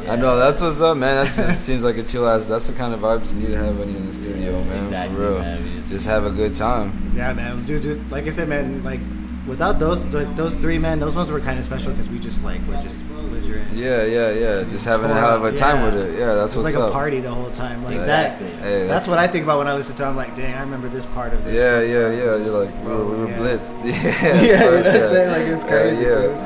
I 0.09 0.16
know 0.16 0.37
that's 0.37 0.61
what's 0.61 0.81
up, 0.81 0.96
man. 0.96 1.25
That's 1.25 1.38
it 1.38 1.57
seems 1.57 1.85
like 1.85 1.96
a 1.96 2.03
chill 2.03 2.29
ass. 2.29 2.46
That's 2.46 2.66
the 2.66 2.72
kind 2.72 2.92
of 2.92 3.01
vibes 3.01 3.33
you 3.33 3.38
need 3.40 3.46
to 3.48 3.57
have 3.57 3.79
when 3.79 3.88
you're 3.88 3.98
in 3.98 4.07
the 4.07 4.12
studio, 4.12 4.62
man. 4.64 4.85
Exactly, 4.87 5.16
for 5.16 5.22
real, 5.22 5.38
man. 5.38 5.77
Just- 5.77 5.90
just 5.90 6.07
have 6.07 6.25
a 6.25 6.31
good 6.31 6.55
time. 6.55 7.12
Yeah, 7.14 7.33
man, 7.33 7.62
dude, 7.62 7.83
dude. 7.83 8.11
Like 8.11 8.27
I 8.27 8.31
said, 8.31 8.48
man, 8.48 8.83
like 8.83 9.01
without 9.46 9.78
those 9.78 10.05
those 10.11 10.57
three, 10.57 10.78
men, 10.78 11.00
those 11.00 11.16
ones 11.16 11.31
were 11.31 11.40
kind 11.40 11.59
of 11.59 11.64
special 11.64 11.92
because 11.92 12.09
we 12.09 12.18
just 12.18 12.42
like 12.44 12.61
were 12.66 12.81
just 12.83 13.07
belligerent. 13.09 13.72
Yeah, 13.72 14.05
yeah, 14.05 14.31
yeah. 14.33 14.62
Just 14.70 14.85
having 14.85 15.11
a 15.11 15.14
hell 15.14 15.37
of 15.37 15.44
a 15.44 15.52
time 15.52 15.76
yeah. 15.78 15.85
with 15.85 15.94
it. 16.11 16.18
Yeah, 16.18 16.35
that's 16.35 16.55
it 16.55 16.59
was 16.59 16.64
what's 16.64 16.76
like 16.76 16.85
up. 16.85 16.90
a 16.90 16.92
party 16.92 17.20
the 17.20 17.31
whole 17.31 17.50
time. 17.50 17.85
Like 17.85 17.96
Exactly. 17.96 18.48
that. 18.48 18.62
Hey, 18.62 18.87
that's, 18.87 19.09
what 19.09 19.18
I 19.18 19.26
think 19.26 19.44
about 19.44 19.59
when 19.59 19.68
I 19.68 19.74
listen 19.74 19.94
to. 19.96 20.02
it. 20.05 20.07
I'm 20.07 20.16
like, 20.16 20.35
dang, 20.35 20.55
I 20.55 20.61
remember 20.61 20.88
this 20.88 21.07
part 21.07 21.33
of 21.33 21.44
this. 21.44 21.55
Yeah, 21.55 21.81
yeah, 21.83 22.11
yeah. 22.11 22.44
You're 22.44 22.64
like, 22.64 22.74
we 22.85 22.90
were, 22.92 23.05
we 23.05 23.16
were 23.24 23.28
Yeah. 23.28 23.38
blitzed. 23.38 23.85
Yeah, 23.85 24.35
yeah, 24.35 24.42
you 24.42 24.52
know 24.52 24.76
what 24.76 24.87
I'm 24.87 24.94
yeah. 24.94 25.09
saying? 25.09 25.31
Like 25.33 25.46
it's 25.52 25.64
crazy, 25.64 26.05
yeah. 26.05 26.14
dude. 26.14 26.37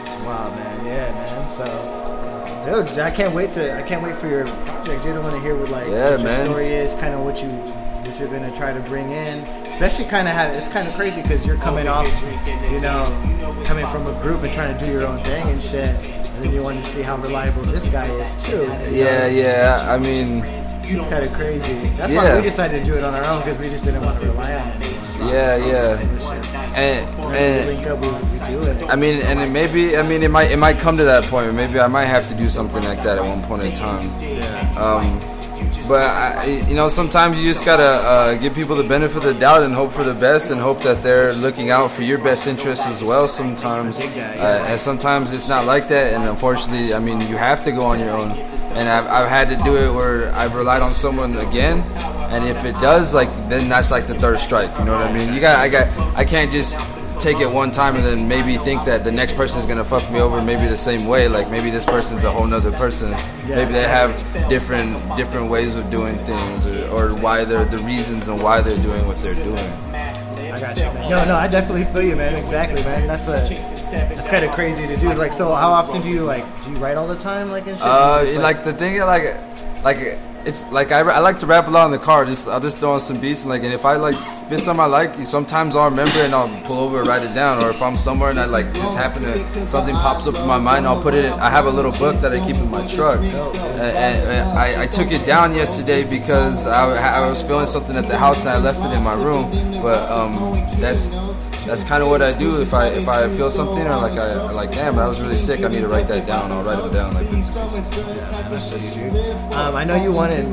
It's 0.00 0.16
wild, 0.24 0.54
man. 0.56 0.86
Yeah, 0.86 1.12
man. 1.12 1.48
So, 1.48 1.64
dude, 2.64 2.98
I 2.98 3.10
can't 3.10 3.34
wait 3.34 3.50
to. 3.52 3.72
I 3.76 3.82
can't 3.82 4.02
wait 4.02 4.16
for 4.16 4.28
your 4.28 4.46
project, 4.46 5.02
dude. 5.02 5.16
I 5.16 5.20
want 5.20 5.34
to 5.34 5.40
hear 5.40 5.56
what 5.56 5.70
like 5.70 5.88
Yeah, 5.88 6.10
what 6.12 6.20
your 6.20 6.28
man. 6.28 6.44
story 6.46 6.66
is, 6.72 6.94
kind 6.94 7.14
of 7.14 7.20
what 7.24 7.42
you 7.42 7.48
what 7.48 8.18
you're 8.18 8.28
gonna 8.28 8.54
try 8.56 8.72
to 8.72 8.80
bring 8.80 9.10
in. 9.10 9.44
Especially, 9.80 10.10
kind 10.10 10.28
of 10.28 10.34
have 10.34 10.54
it's 10.54 10.68
kind 10.68 10.86
of 10.86 10.92
crazy 10.92 11.22
because 11.22 11.46
you're 11.46 11.56
coming 11.56 11.88
off, 11.88 12.04
you 12.70 12.80
know, 12.80 13.02
coming 13.64 13.86
from 13.86 14.06
a 14.06 14.22
group 14.22 14.42
and 14.42 14.52
trying 14.52 14.76
to 14.76 14.84
do 14.84 14.92
your 14.92 15.06
own 15.06 15.16
thing 15.20 15.48
and 15.48 15.62
shit. 15.62 15.88
And 15.88 16.44
then 16.44 16.52
you 16.52 16.62
want 16.62 16.76
to 16.76 16.84
see 16.84 17.00
how 17.00 17.16
reliable 17.16 17.62
this 17.62 17.88
guy 17.88 18.04
is 18.04 18.44
too. 18.44 18.64
Yeah, 18.90 19.20
so 19.22 19.26
yeah. 19.28 19.86
I 19.88 19.96
mean, 19.96 20.44
It's 20.84 21.06
kind 21.08 21.24
of 21.24 21.32
crazy. 21.32 21.88
That's 21.96 22.12
Yeah. 22.12 22.24
why 22.30 22.36
we 22.36 22.42
decided 22.42 22.84
to 22.84 22.90
do 22.90 22.98
it 22.98 23.04
on 23.04 23.14
our 23.14 23.24
own 23.24 23.38
because 23.40 23.56
we 23.58 23.70
just 23.70 23.84
didn't 23.86 24.04
want 24.04 24.20
to 24.20 24.26
rely 24.26 24.52
on 24.52 24.68
anyone. 24.68 25.32
yeah, 25.32 25.56
yeah. 25.56 25.98
And 26.76 27.08
and 27.34 27.86
up, 27.86 28.00
we, 28.00 28.08
we 28.08 28.46
do 28.52 28.60
it. 28.70 28.90
I 28.90 28.96
mean, 28.96 29.22
and 29.22 29.40
it 29.40 29.50
maybe 29.50 29.96
I 29.96 30.02
mean 30.02 30.22
it 30.22 30.30
might 30.30 30.50
it 30.50 30.58
might 30.58 30.78
come 30.78 30.98
to 30.98 31.04
that 31.04 31.24
point. 31.24 31.54
Maybe 31.54 31.80
I 31.80 31.86
might 31.86 32.04
have 32.04 32.28
to 32.28 32.34
do 32.34 32.50
something 32.50 32.82
like 32.84 33.02
that 33.02 33.16
at 33.16 33.24
one 33.24 33.42
point 33.44 33.64
in 33.64 33.72
time. 33.72 34.04
Um, 34.76 35.39
but 35.88 36.02
I, 36.02 36.44
you 36.68 36.74
know, 36.74 36.88
sometimes 36.88 37.38
you 37.38 37.44
just 37.44 37.64
gotta 37.64 37.82
uh, 37.82 38.34
give 38.34 38.54
people 38.54 38.76
the 38.76 38.88
benefit 38.88 39.18
of 39.18 39.22
the 39.24 39.34
doubt 39.34 39.62
and 39.62 39.72
hope 39.72 39.92
for 39.92 40.04
the 40.04 40.14
best, 40.14 40.50
and 40.50 40.60
hope 40.60 40.80
that 40.82 41.02
they're 41.02 41.32
looking 41.34 41.70
out 41.70 41.90
for 41.90 42.02
your 42.02 42.18
best 42.18 42.46
interests 42.46 42.86
as 42.86 43.02
well. 43.02 43.26
Sometimes, 43.26 44.00
uh, 44.00 44.64
and 44.68 44.80
sometimes 44.80 45.32
it's 45.32 45.48
not 45.48 45.64
like 45.66 45.88
that, 45.88 46.14
and 46.14 46.28
unfortunately, 46.28 46.94
I 46.94 46.98
mean, 46.98 47.20
you 47.20 47.36
have 47.36 47.62
to 47.64 47.72
go 47.72 47.82
on 47.82 47.98
your 47.98 48.10
own. 48.10 48.30
And 48.72 48.88
I've, 48.88 49.06
I've 49.06 49.28
had 49.28 49.48
to 49.48 49.56
do 49.64 49.76
it 49.76 49.92
where 49.92 50.32
I've 50.34 50.54
relied 50.54 50.82
on 50.82 50.92
someone 50.92 51.36
again, 51.36 51.80
and 52.30 52.44
if 52.44 52.64
it 52.64 52.74
does, 52.74 53.14
like, 53.14 53.28
then 53.48 53.68
that's 53.68 53.90
like 53.90 54.06
the 54.06 54.14
third 54.14 54.38
strike. 54.38 54.70
You 54.78 54.84
know 54.84 54.92
what 54.92 55.06
I 55.06 55.12
mean? 55.12 55.32
You 55.34 55.40
got, 55.40 55.58
I 55.58 55.68
got, 55.68 55.88
I 56.16 56.24
can't 56.24 56.52
just 56.52 56.78
take 57.20 57.38
it 57.40 57.50
one 57.50 57.70
time 57.70 57.96
and 57.96 58.04
then 58.04 58.26
maybe 58.26 58.56
think 58.58 58.84
that 58.84 59.04
the 59.04 59.12
next 59.12 59.36
person 59.36 59.60
is 59.60 59.66
gonna 59.66 59.84
fuck 59.84 60.10
me 60.10 60.20
over 60.20 60.42
maybe 60.42 60.66
the 60.66 60.76
same 60.76 61.06
way 61.06 61.28
like 61.28 61.50
maybe 61.50 61.70
this 61.70 61.84
person's 61.84 62.24
a 62.24 62.30
whole 62.30 62.46
nother 62.46 62.72
person 62.72 63.10
maybe 63.46 63.72
they 63.72 63.82
have 63.82 64.16
different 64.48 64.94
different 65.16 65.50
ways 65.50 65.76
of 65.76 65.88
doing 65.90 66.14
things 66.16 66.66
or, 66.66 66.88
or 66.88 67.14
why 67.16 67.44
they're 67.44 67.64
the 67.66 67.78
reasons 67.78 68.28
and 68.28 68.42
why 68.42 68.60
they're 68.60 68.82
doing 68.82 69.06
what 69.06 69.16
they're 69.18 69.34
doing 69.34 69.72
I 70.52 70.58
got 70.58 70.76
you, 70.76 70.82
man. 70.82 71.10
No, 71.10 71.24
no, 71.26 71.36
I 71.36 71.46
definitely 71.46 71.84
feel 71.84 72.02
you, 72.02 72.16
man. 72.16 72.36
Exactly, 72.36 72.82
man. 72.82 73.06
That's 73.06 73.28
a 73.28 73.32
that's 73.32 74.26
kind 74.26 74.44
of 74.44 74.50
crazy 74.50 74.84
to 74.88 74.96
do. 75.00 75.14
Like, 75.14 75.32
so 75.32 75.54
how 75.54 75.70
often 75.70 76.02
do 76.02 76.08
you 76.08 76.24
like 76.24 76.44
do 76.64 76.72
you 76.72 76.76
write 76.78 76.96
all 76.96 77.06
the 77.06 77.16
time, 77.16 77.50
like 77.50 77.68
and 77.68 77.78
shit? 77.78 77.86
uh 77.86 78.24
just, 78.24 78.38
like 78.38 78.64
the 78.64 78.72
thing 78.72 78.96
is 78.96 79.04
like 79.04 79.36
like 79.84 80.18
it's 80.46 80.64
like 80.70 80.92
I, 80.92 81.00
I 81.00 81.18
like 81.20 81.38
to 81.40 81.46
rap 81.46 81.66
a 81.68 81.70
lot 81.70 81.86
in 81.86 81.92
the 81.92 81.98
car 81.98 82.24
just 82.24 82.48
I'll 82.48 82.60
just 82.60 82.78
throw 82.78 82.92
on 82.92 83.00
some 83.00 83.20
beats 83.20 83.42
and 83.42 83.50
like 83.50 83.62
and 83.62 83.72
if 83.72 83.84
I 83.84 83.96
like 83.96 84.14
spit 84.14 84.58
something 84.60 84.82
I 84.82 84.86
like 84.86 85.14
sometimes 85.16 85.76
I'll 85.76 85.90
remember 85.90 86.18
and 86.20 86.34
I'll 86.34 86.48
pull 86.64 86.78
over 86.78 87.00
and 87.00 87.08
write 87.08 87.22
it 87.22 87.34
down. 87.34 87.62
Or 87.62 87.70
if 87.70 87.82
I'm 87.82 87.96
somewhere 87.96 88.30
and 88.30 88.38
I 88.38 88.46
like 88.46 88.72
just 88.72 88.96
happen 88.96 89.22
to 89.22 89.66
something 89.66 89.94
pops 89.94 90.26
up 90.26 90.34
in 90.34 90.46
my 90.46 90.58
mind 90.58 90.86
I'll 90.86 91.02
put 91.02 91.14
it 91.14 91.26
in 91.26 91.32
I 91.34 91.50
have 91.50 91.66
a 91.66 91.70
little 91.70 91.92
book 91.92 92.16
that 92.16 92.32
I 92.32 92.44
keep 92.46 92.56
in 92.56 92.70
my 92.70 92.86
truck. 92.86 93.20
And, 93.20 93.34
and, 93.34 94.16
and 94.28 94.58
I, 94.58 94.82
I 94.82 94.86
took 94.86 95.12
it 95.12 95.24
down 95.26 95.54
yesterday 95.54 96.08
because 96.08 96.66
I, 96.66 97.22
I 97.22 97.28
was 97.28 97.42
feeling 97.42 97.66
something 97.66 97.96
at 97.96 98.08
the 98.08 98.18
house 98.18 98.46
and 98.46 98.50
I 98.50 98.58
left 98.58 98.80
it 98.80 98.96
in 98.96 99.02
my 99.02 99.14
room. 99.14 99.50
But 99.82 100.10
um 100.10 100.32
that's 100.80 101.29
that's 101.66 101.84
kind 101.84 102.02
of 102.02 102.08
what 102.08 102.22
I 102.22 102.36
do 102.38 102.60
if 102.60 102.72
I 102.74 102.88
if 102.88 103.08
I 103.08 103.28
feel 103.28 103.50
something 103.50 103.86
or 103.86 103.96
like 103.96 104.12
I 104.12 104.50
like 104.52 104.72
damn 104.72 104.98
I 104.98 105.06
was 105.06 105.20
really 105.20 105.36
sick 105.36 105.60
I 105.60 105.68
need 105.68 105.80
to 105.80 105.88
write 105.88 106.06
that 106.08 106.26
down 106.26 106.50
I'll 106.52 106.62
write 106.62 106.84
it 106.84 106.92
down 106.92 107.14
like 107.14 107.30
bits 107.30 107.56
and 107.56 107.70
pieces. 108.50 109.54
um, 109.54 109.76
I 109.76 109.84
know 109.84 109.96
you 110.02 110.12
wanted. 110.12 110.44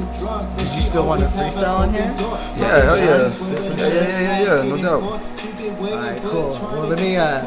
Did 0.57 0.75
you 0.75 0.81
still 0.81 1.05
want 1.05 1.21
to 1.21 1.27
freestyle 1.27 1.79
on 1.79 1.91
here? 1.91 2.13
Yeah, 2.57 2.81
hell 2.83 2.97
yeah. 2.97 3.33
Yeah, 3.75 3.87
yeah, 3.87 4.21
yeah, 4.21 4.41
yeah, 4.41 4.63
no 4.63 4.77
doubt. 4.77 5.03
All 5.03 5.95
right, 5.95 6.21
cool. 6.21 6.49
Well, 6.49 6.87
let 6.87 6.99
me 6.99 7.15
uh, 7.15 7.41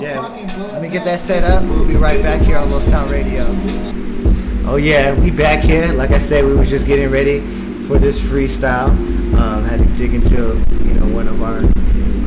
yeah, 0.00 0.20
let 0.72 0.82
me 0.82 0.88
get 0.88 1.04
that 1.04 1.20
set 1.20 1.44
up. 1.44 1.62
We'll 1.64 1.86
be 1.86 1.96
right 1.96 2.22
back 2.22 2.42
here 2.42 2.56
on 2.58 2.70
Lost 2.70 2.90
Town 2.90 3.08
Radio. 3.10 3.44
Oh 4.66 4.76
yeah, 4.76 5.18
we 5.18 5.30
back 5.30 5.60
here. 5.60 5.92
Like 5.92 6.10
I 6.10 6.18
said, 6.18 6.44
we 6.44 6.54
were 6.54 6.64
just 6.64 6.86
getting 6.86 7.10
ready 7.10 7.40
for 7.86 7.98
this 7.98 8.20
freestyle. 8.20 8.90
Um, 9.34 9.64
had 9.64 9.80
to 9.80 9.86
dig 9.96 10.14
into 10.14 10.64
you 10.84 10.94
know 10.94 11.06
one 11.14 11.28
of 11.28 11.42
our 11.42 11.60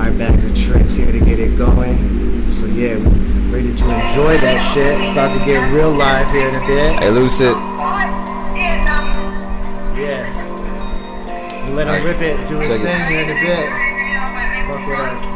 our 0.01 0.11
bags 0.13 0.43
of 0.45 0.55
tricks 0.55 0.95
here 0.95 1.11
to 1.11 1.19
get 1.19 1.37
it 1.39 1.55
going. 1.57 2.49
So 2.49 2.65
yeah, 2.65 2.97
we're 2.97 3.57
ready 3.57 3.75
to 3.75 3.83
enjoy 3.83 4.37
that 4.39 4.57
shit. 4.73 4.99
It's 4.99 5.11
about 5.11 5.31
to 5.33 5.39
get 5.45 5.71
real 5.71 5.91
live 5.91 6.29
here 6.31 6.49
in 6.49 6.55
a 6.55 6.65
bit. 6.65 6.99
Hey, 6.99 7.11
Lucid. 7.11 7.55
Yeah. 9.95 10.25
Let 11.69 11.87
him 11.87 11.93
Alright, 11.93 12.03
rip 12.03 12.21
it, 12.21 12.47
do 12.47 12.57
his 12.57 12.67
check 12.67 12.79
it. 12.79 12.83
thing 12.83 13.11
here 13.11 13.21
in 13.21 13.29
a 13.29 13.39
bit. 13.45 13.69
Fuck 14.67 14.87
with 14.87 14.99
us. 14.99 15.30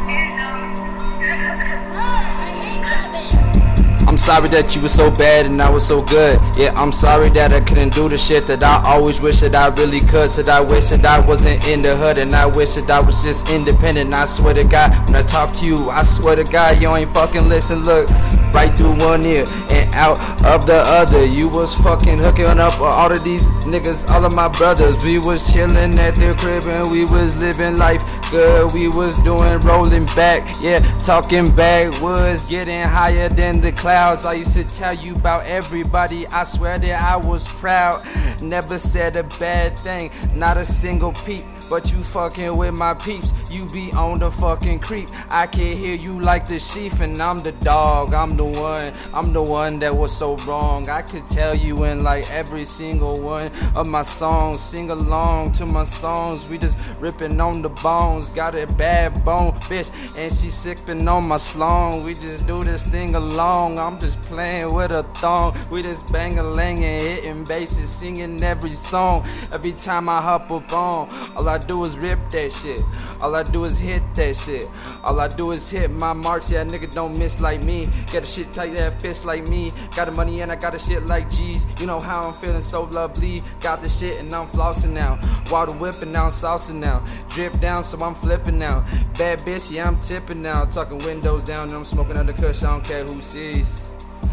I'm 4.16 4.22
sorry 4.22 4.48
that 4.48 4.74
you 4.74 4.80
were 4.80 4.88
so 4.88 5.10
bad 5.10 5.44
and 5.44 5.60
I 5.60 5.68
was 5.68 5.86
so 5.86 6.00
good. 6.00 6.40
Yeah, 6.56 6.72
I'm 6.80 6.90
sorry 6.90 7.28
that 7.36 7.52
I 7.52 7.60
couldn't 7.60 7.92
do 7.92 8.08
the 8.08 8.16
shit 8.16 8.46
that 8.46 8.64
I 8.64 8.80
always 8.88 9.20
wish 9.20 9.40
that 9.40 9.54
I 9.54 9.68
really 9.76 10.00
could. 10.00 10.30
Said 10.30 10.48
I 10.48 10.62
wish 10.62 10.88
that 10.88 11.04
I 11.04 11.20
wasn't 11.28 11.68
in 11.68 11.82
the 11.82 11.94
hood 11.94 12.16
and 12.16 12.32
I 12.32 12.46
wish 12.46 12.80
that 12.80 12.88
I 12.88 13.04
was 13.04 13.22
just 13.22 13.52
independent. 13.52 14.14
I 14.14 14.24
swear 14.24 14.54
to 14.54 14.66
God, 14.68 14.88
when 15.04 15.16
I 15.16 15.22
talk 15.22 15.52
to 15.60 15.66
you, 15.66 15.90
I 15.90 16.02
swear 16.02 16.34
to 16.34 16.44
God, 16.44 16.80
you 16.80 16.88
ain't 16.96 17.12
fucking 17.12 17.46
listen. 17.46 17.84
Look, 17.84 18.08
right 18.54 18.76
through 18.76 18.96
one 18.98 19.24
ear 19.26 19.44
and 19.70 19.94
out 19.94 20.18
of 20.44 20.66
the 20.66 20.82
other. 20.86 21.26
You 21.26 21.48
was 21.48 21.74
fucking 21.74 22.18
hooking 22.18 22.58
up 22.58 22.80
all 22.80 23.10
of 23.10 23.22
these 23.24 23.44
niggas, 23.64 24.10
all 24.10 24.24
of 24.24 24.34
my 24.34 24.48
brothers. 24.48 25.02
We 25.04 25.18
was 25.18 25.52
chilling 25.52 25.98
at 25.98 26.14
their 26.16 26.34
crib 26.34 26.64
and 26.64 26.90
we 26.90 27.04
was 27.04 27.36
living 27.36 27.76
life 27.76 28.02
good. 28.30 28.72
We 28.72 28.88
was 28.88 29.18
doing 29.20 29.58
rolling 29.60 30.06
back, 30.16 30.42
yeah, 30.60 30.78
talking 30.98 31.44
backwoods, 31.54 32.44
getting 32.44 32.84
higher 32.84 33.28
than 33.28 33.60
the 33.60 33.72
clouds. 33.72 34.26
I 34.26 34.34
used 34.34 34.52
to 34.54 34.64
tell 34.64 34.94
you 34.94 35.12
about 35.14 35.44
everybody. 35.44 36.26
I 36.28 36.44
swear 36.44 36.78
that 36.78 37.02
I 37.02 37.16
was 37.16 37.48
proud. 37.54 38.02
Never 38.42 38.78
said 38.78 39.16
a 39.16 39.24
bad 39.38 39.78
thing, 39.78 40.10
not 40.34 40.56
a 40.56 40.64
single 40.64 41.12
peep. 41.12 41.42
But 41.68 41.92
you 41.92 42.02
fucking 42.02 42.56
with 42.56 42.78
my 42.78 42.94
peeps, 42.94 43.32
you 43.50 43.66
be 43.66 43.92
on 43.92 44.18
the 44.18 44.30
fucking 44.30 44.80
creep. 44.80 45.08
I 45.30 45.46
can 45.46 45.76
hear 45.76 45.94
you 45.94 46.20
like 46.20 46.44
the 46.46 46.58
sheep, 46.58 47.00
and 47.00 47.18
I'm 47.20 47.38
the 47.38 47.52
dog. 47.52 48.14
I'm 48.14 48.30
the 48.30 48.44
one, 48.44 48.92
I'm 49.12 49.32
the 49.32 49.42
one 49.42 49.78
that 49.80 49.94
was 49.94 50.16
so 50.16 50.36
wrong. 50.46 50.88
I 50.88 51.02
could 51.02 51.28
tell 51.28 51.56
you 51.56 51.84
in 51.84 52.02
like 52.02 52.30
every 52.30 52.64
single 52.64 53.20
one 53.22 53.50
of 53.74 53.88
my 53.88 54.02
songs. 54.02 54.60
Sing 54.60 54.90
along 54.90 55.52
to 55.52 55.66
my 55.66 55.84
songs. 55.84 56.48
We 56.48 56.58
just 56.58 56.76
ripping 57.00 57.40
on 57.40 57.62
the 57.62 57.68
bones. 57.68 58.28
Got 58.30 58.54
a 58.54 58.66
bad 58.74 59.24
bone, 59.24 59.52
bitch, 59.68 59.90
and 60.16 60.32
she 60.32 60.50
sipping 60.50 61.06
on 61.08 61.26
my 61.26 61.36
slong. 61.36 62.04
We 62.04 62.14
just 62.14 62.46
do 62.46 62.62
this 62.62 62.86
thing 62.86 63.14
along. 63.14 63.78
I'm 63.78 63.98
just 63.98 64.20
playing 64.22 64.74
with 64.74 64.92
a 64.92 65.02
thong. 65.02 65.56
We 65.70 65.82
just 65.82 66.12
bang 66.12 66.38
a 66.38 66.42
lang 66.42 66.84
and 66.84 67.02
hitting 67.02 67.44
basses, 67.44 67.90
singing 67.90 68.42
every 68.42 68.70
song. 68.70 69.24
Every 69.52 69.72
time 69.72 70.08
I 70.08 70.20
hop 70.20 70.50
up 70.50 70.72
on, 70.72 71.08
all 71.36 71.48
I 71.48 71.55
do 71.58 71.84
is 71.84 71.96
rip 71.98 72.18
that 72.30 72.52
shit. 72.52 72.80
All 73.20 73.34
I 73.34 73.42
do 73.42 73.64
is 73.64 73.78
hit 73.78 74.02
that 74.14 74.36
shit. 74.36 74.66
All 75.04 75.18
I 75.20 75.28
do 75.28 75.50
is 75.50 75.70
hit 75.70 75.90
my 75.90 76.12
marks. 76.12 76.50
Yeah, 76.50 76.64
nigga 76.64 76.90
don't 76.90 77.18
miss 77.18 77.40
like 77.40 77.64
me. 77.64 77.86
Got 78.12 78.22
a 78.22 78.26
shit 78.26 78.52
tight 78.52 78.74
that 78.76 79.00
fits 79.00 79.24
like 79.24 79.48
me. 79.48 79.70
Got 79.94 80.06
the 80.06 80.12
money 80.12 80.42
and 80.42 80.50
I 80.52 80.56
got 80.56 80.74
a 80.74 80.78
shit 80.78 81.06
like 81.06 81.30
G's. 81.30 81.64
You 81.80 81.86
know 81.86 82.00
how 82.00 82.20
I'm 82.22 82.34
feeling 82.34 82.62
so 82.62 82.84
lovely. 82.84 83.40
Got 83.60 83.82
the 83.82 83.88
shit 83.88 84.18
and 84.20 84.32
I'm 84.32 84.46
flossing 84.48 84.92
now. 84.92 85.18
Water 85.50 85.72
whipping 85.74 86.12
now, 86.12 86.28
saucing 86.28 86.76
now. 86.76 87.04
Drip 87.28 87.58
down, 87.60 87.84
so 87.84 87.98
I'm 88.04 88.14
flipping 88.14 88.58
now. 88.58 88.84
Bad 89.18 89.40
bitch, 89.40 89.70
yeah, 89.70 89.86
I'm 89.86 89.98
tipping 90.00 90.42
now. 90.42 90.64
Tucking 90.64 90.98
windows 90.98 91.44
down 91.44 91.68
and 91.68 91.76
I'm 91.76 91.84
smoking 91.84 92.16
under 92.16 92.32
kush. 92.32 92.62
I 92.62 92.72
don't 92.72 92.84
care 92.84 93.04
who 93.04 93.22
sees. 93.22 93.90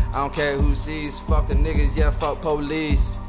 I 0.10 0.18
don't 0.18 0.34
care 0.34 0.58
who 0.58 0.76
sees. 0.76 1.20
Fuck 1.22 1.48
the 1.48 1.56
niggas, 1.56 1.98
yeah, 1.98 2.12
fuck 2.12 2.42
police. 2.42 3.23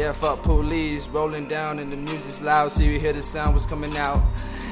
Yeah, 0.00 0.12
fuck 0.12 0.42
police. 0.42 1.08
Rolling 1.08 1.46
down 1.46 1.78
and 1.78 1.92
the 1.92 1.96
music's 1.96 2.40
loud, 2.40 2.72
so 2.72 2.82
you 2.82 2.98
hear 2.98 3.12
the 3.12 3.20
sound 3.20 3.52
was 3.52 3.66
coming 3.66 3.94
out. 3.98 4.16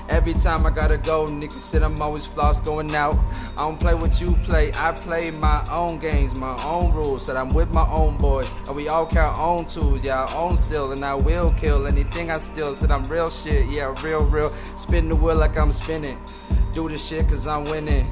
Every 0.08 0.32
time 0.32 0.64
I 0.64 0.70
gotta 0.70 0.96
go, 0.96 1.26
niggas 1.26 1.52
said 1.52 1.82
I'm 1.82 2.00
always 2.00 2.24
floss 2.24 2.60
going 2.60 2.94
out. 2.94 3.14
I 3.58 3.60
don't 3.60 3.78
play 3.78 3.92
what 3.92 4.22
you 4.22 4.28
play. 4.44 4.72
I 4.76 4.92
play 4.92 5.30
my 5.32 5.62
own 5.70 5.98
games, 5.98 6.40
my 6.40 6.56
own 6.64 6.94
rules. 6.94 7.26
Said 7.26 7.36
I'm 7.36 7.50
with 7.50 7.74
my 7.74 7.86
own 7.90 8.16
boys, 8.16 8.50
and 8.68 8.74
we 8.74 8.88
all 8.88 9.06
our 9.18 9.38
own 9.38 9.66
tools. 9.66 10.02
Yeah, 10.02 10.24
our 10.24 10.34
own 10.34 10.56
still, 10.56 10.92
and 10.92 11.04
I 11.04 11.14
will 11.16 11.52
kill 11.58 11.86
anything 11.86 12.30
I 12.30 12.38
steal. 12.38 12.74
Said 12.74 12.90
I'm 12.90 13.02
real 13.02 13.28
shit. 13.28 13.66
Yeah, 13.66 13.94
real, 14.02 14.24
real. 14.30 14.48
Spin 14.48 15.10
the 15.10 15.16
wheel 15.16 15.36
like 15.36 15.58
I'm 15.58 15.72
spinning. 15.72 16.16
Do 16.72 16.88
the 16.88 16.96
shit 16.96 17.28
cause 17.28 17.46
I'm 17.46 17.64
winning. 17.64 18.08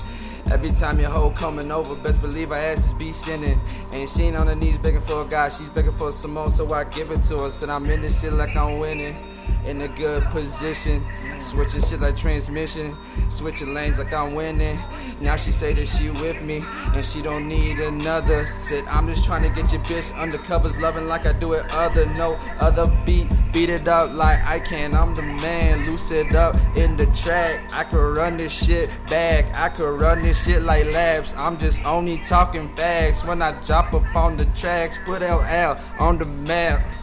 Every 0.51 0.71
time 0.71 1.01
your 1.01 1.11
hoe 1.11 1.31
coming 1.31 1.71
over, 1.73 1.95
best 1.97 2.21
believe 2.23 2.49
her 2.49 2.55
asses 2.55 2.93
be 2.95 3.13
sinning. 3.13 3.61
And 3.93 4.09
she 4.09 4.25
ain't 4.25 4.37
on 4.37 4.47
her 4.47 4.55
knees 4.55 4.79
begging 4.79 5.01
for 5.01 5.23
a 5.23 5.27
guy, 5.27 5.49
she's 5.49 5.69
begging 5.71 5.93
for 5.93 6.13
some 6.13 6.35
more, 6.35 6.47
so 6.47 6.73
I 6.73 6.85
give 6.85 7.11
it 7.11 7.23
to 7.25 7.39
her. 7.39 7.51
Said 7.51 7.69
I'm 7.69 7.89
in 7.91 8.03
this 8.03 8.21
shit 8.21 8.33
like 8.33 8.55
I'm 8.55 8.79
winning. 8.79 9.36
In 9.67 9.83
a 9.83 9.89
good 9.89 10.23
position, 10.27 11.05
switching 11.41 11.81
shit 11.81 12.01
like 12.01 12.17
transmission, 12.17 12.97
switching 13.29 13.75
lanes 13.75 13.99
like 13.99 14.13
I'm 14.13 14.33
winning. 14.33 14.79
Now 15.21 15.35
she 15.37 15.51
say 15.51 15.73
that 15.73 15.89
she 15.89 16.11
with 16.11 16.41
me 16.41 16.63
and 16.95 17.05
she 17.05 17.21
don't 17.21 17.49
need 17.49 17.81
another. 17.81 18.47
Said 18.47 18.85
I'm 18.87 19.09
just 19.09 19.25
trying 19.25 19.43
to 19.43 19.49
get 19.49 19.73
your 19.73 19.81
bitch 19.83 20.13
undercovers, 20.13 20.81
loving 20.81 21.09
like 21.09 21.27
I 21.27 21.33
do 21.33 21.55
it 21.55 21.65
other. 21.75 22.07
No 22.15 22.39
other 22.61 22.85
beat, 23.05 23.35
beat 23.53 23.69
it 23.69 23.89
up 23.89 24.15
like 24.15 24.47
I 24.49 24.61
can. 24.61 24.95
I'm 24.95 25.13
the 25.15 25.23
man, 25.23 25.83
loose 25.85 26.13
it 26.13 26.37
up 26.37 26.55
in 26.77 26.97
the 26.97 27.07
track. 27.07 27.75
I 27.75 27.83
could 27.83 28.17
run 28.17 28.37
this 28.37 28.53
shit 28.53 28.89
back, 29.09 29.57
I 29.59 29.69
could 29.69 30.01
run 30.01 30.23
this 30.23 30.45
shit 30.45 30.63
like 30.63 30.85
laps. 30.93 31.35
I'm 31.39 31.59
just 31.59 31.85
only 31.87 32.19
talking 32.19 32.73
facts 32.77 33.27
when 33.27 33.43
I 33.43 33.51
drop 33.65 33.93
up 33.95 34.15
on 34.15 34.37
the 34.37 34.45
tracks. 34.55 34.97
Put 35.05 35.23
LL 35.23 35.75
on 35.99 36.19
the 36.19 36.27
map. 36.47 36.95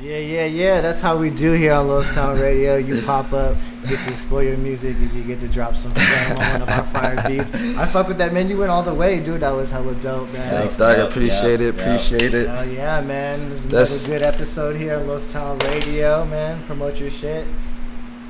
Yeah, 0.00 0.16
yeah, 0.16 0.44
yeah. 0.46 0.80
That's 0.80 1.02
how 1.02 1.18
we 1.18 1.28
do 1.28 1.52
here 1.52 1.74
on 1.74 1.86
Lost 1.88 2.14
Town 2.14 2.38
Radio. 2.40 2.76
You 2.76 3.02
pop 3.02 3.34
up, 3.34 3.54
get 3.86 4.02
to 4.04 4.10
explore 4.10 4.42
your 4.42 4.56
music, 4.56 4.96
and 4.96 5.12
you 5.12 5.22
get 5.24 5.40
to 5.40 5.48
drop 5.48 5.76
some 5.76 5.92
flame 5.92 6.38
on 6.38 6.52
one 6.52 6.62
of 6.62 6.70
our 6.70 6.84
fire 6.86 7.16
beats. 7.28 7.52
I 7.54 7.84
fuck 7.84 8.08
with 8.08 8.16
that, 8.16 8.32
man. 8.32 8.48
You 8.48 8.56
went 8.56 8.70
all 8.70 8.82
the 8.82 8.94
way, 8.94 9.20
dude. 9.20 9.42
That 9.42 9.50
was 9.50 9.70
hella 9.70 9.94
dope, 9.96 10.32
man. 10.32 10.50
Thanks, 10.50 10.76
dog. 10.76 10.96
Yep, 10.96 11.10
Appreciate 11.10 11.60
yep, 11.60 11.74
it. 11.74 11.76
yep. 11.76 11.86
Appreciate 11.86 12.32
it. 12.34 12.48
Hell 12.48 12.66
yeah, 12.68 13.00
man. 13.02 13.50
There's 13.50 13.64
another 13.66 13.76
That's- 13.76 14.06
good 14.06 14.22
episode 14.22 14.76
here 14.76 14.96
on 14.96 15.06
Lost 15.06 15.30
Town 15.32 15.58
Radio, 15.58 16.24
man. 16.24 16.62
Promote 16.64 16.98
your 16.98 17.10
shit. 17.10 17.46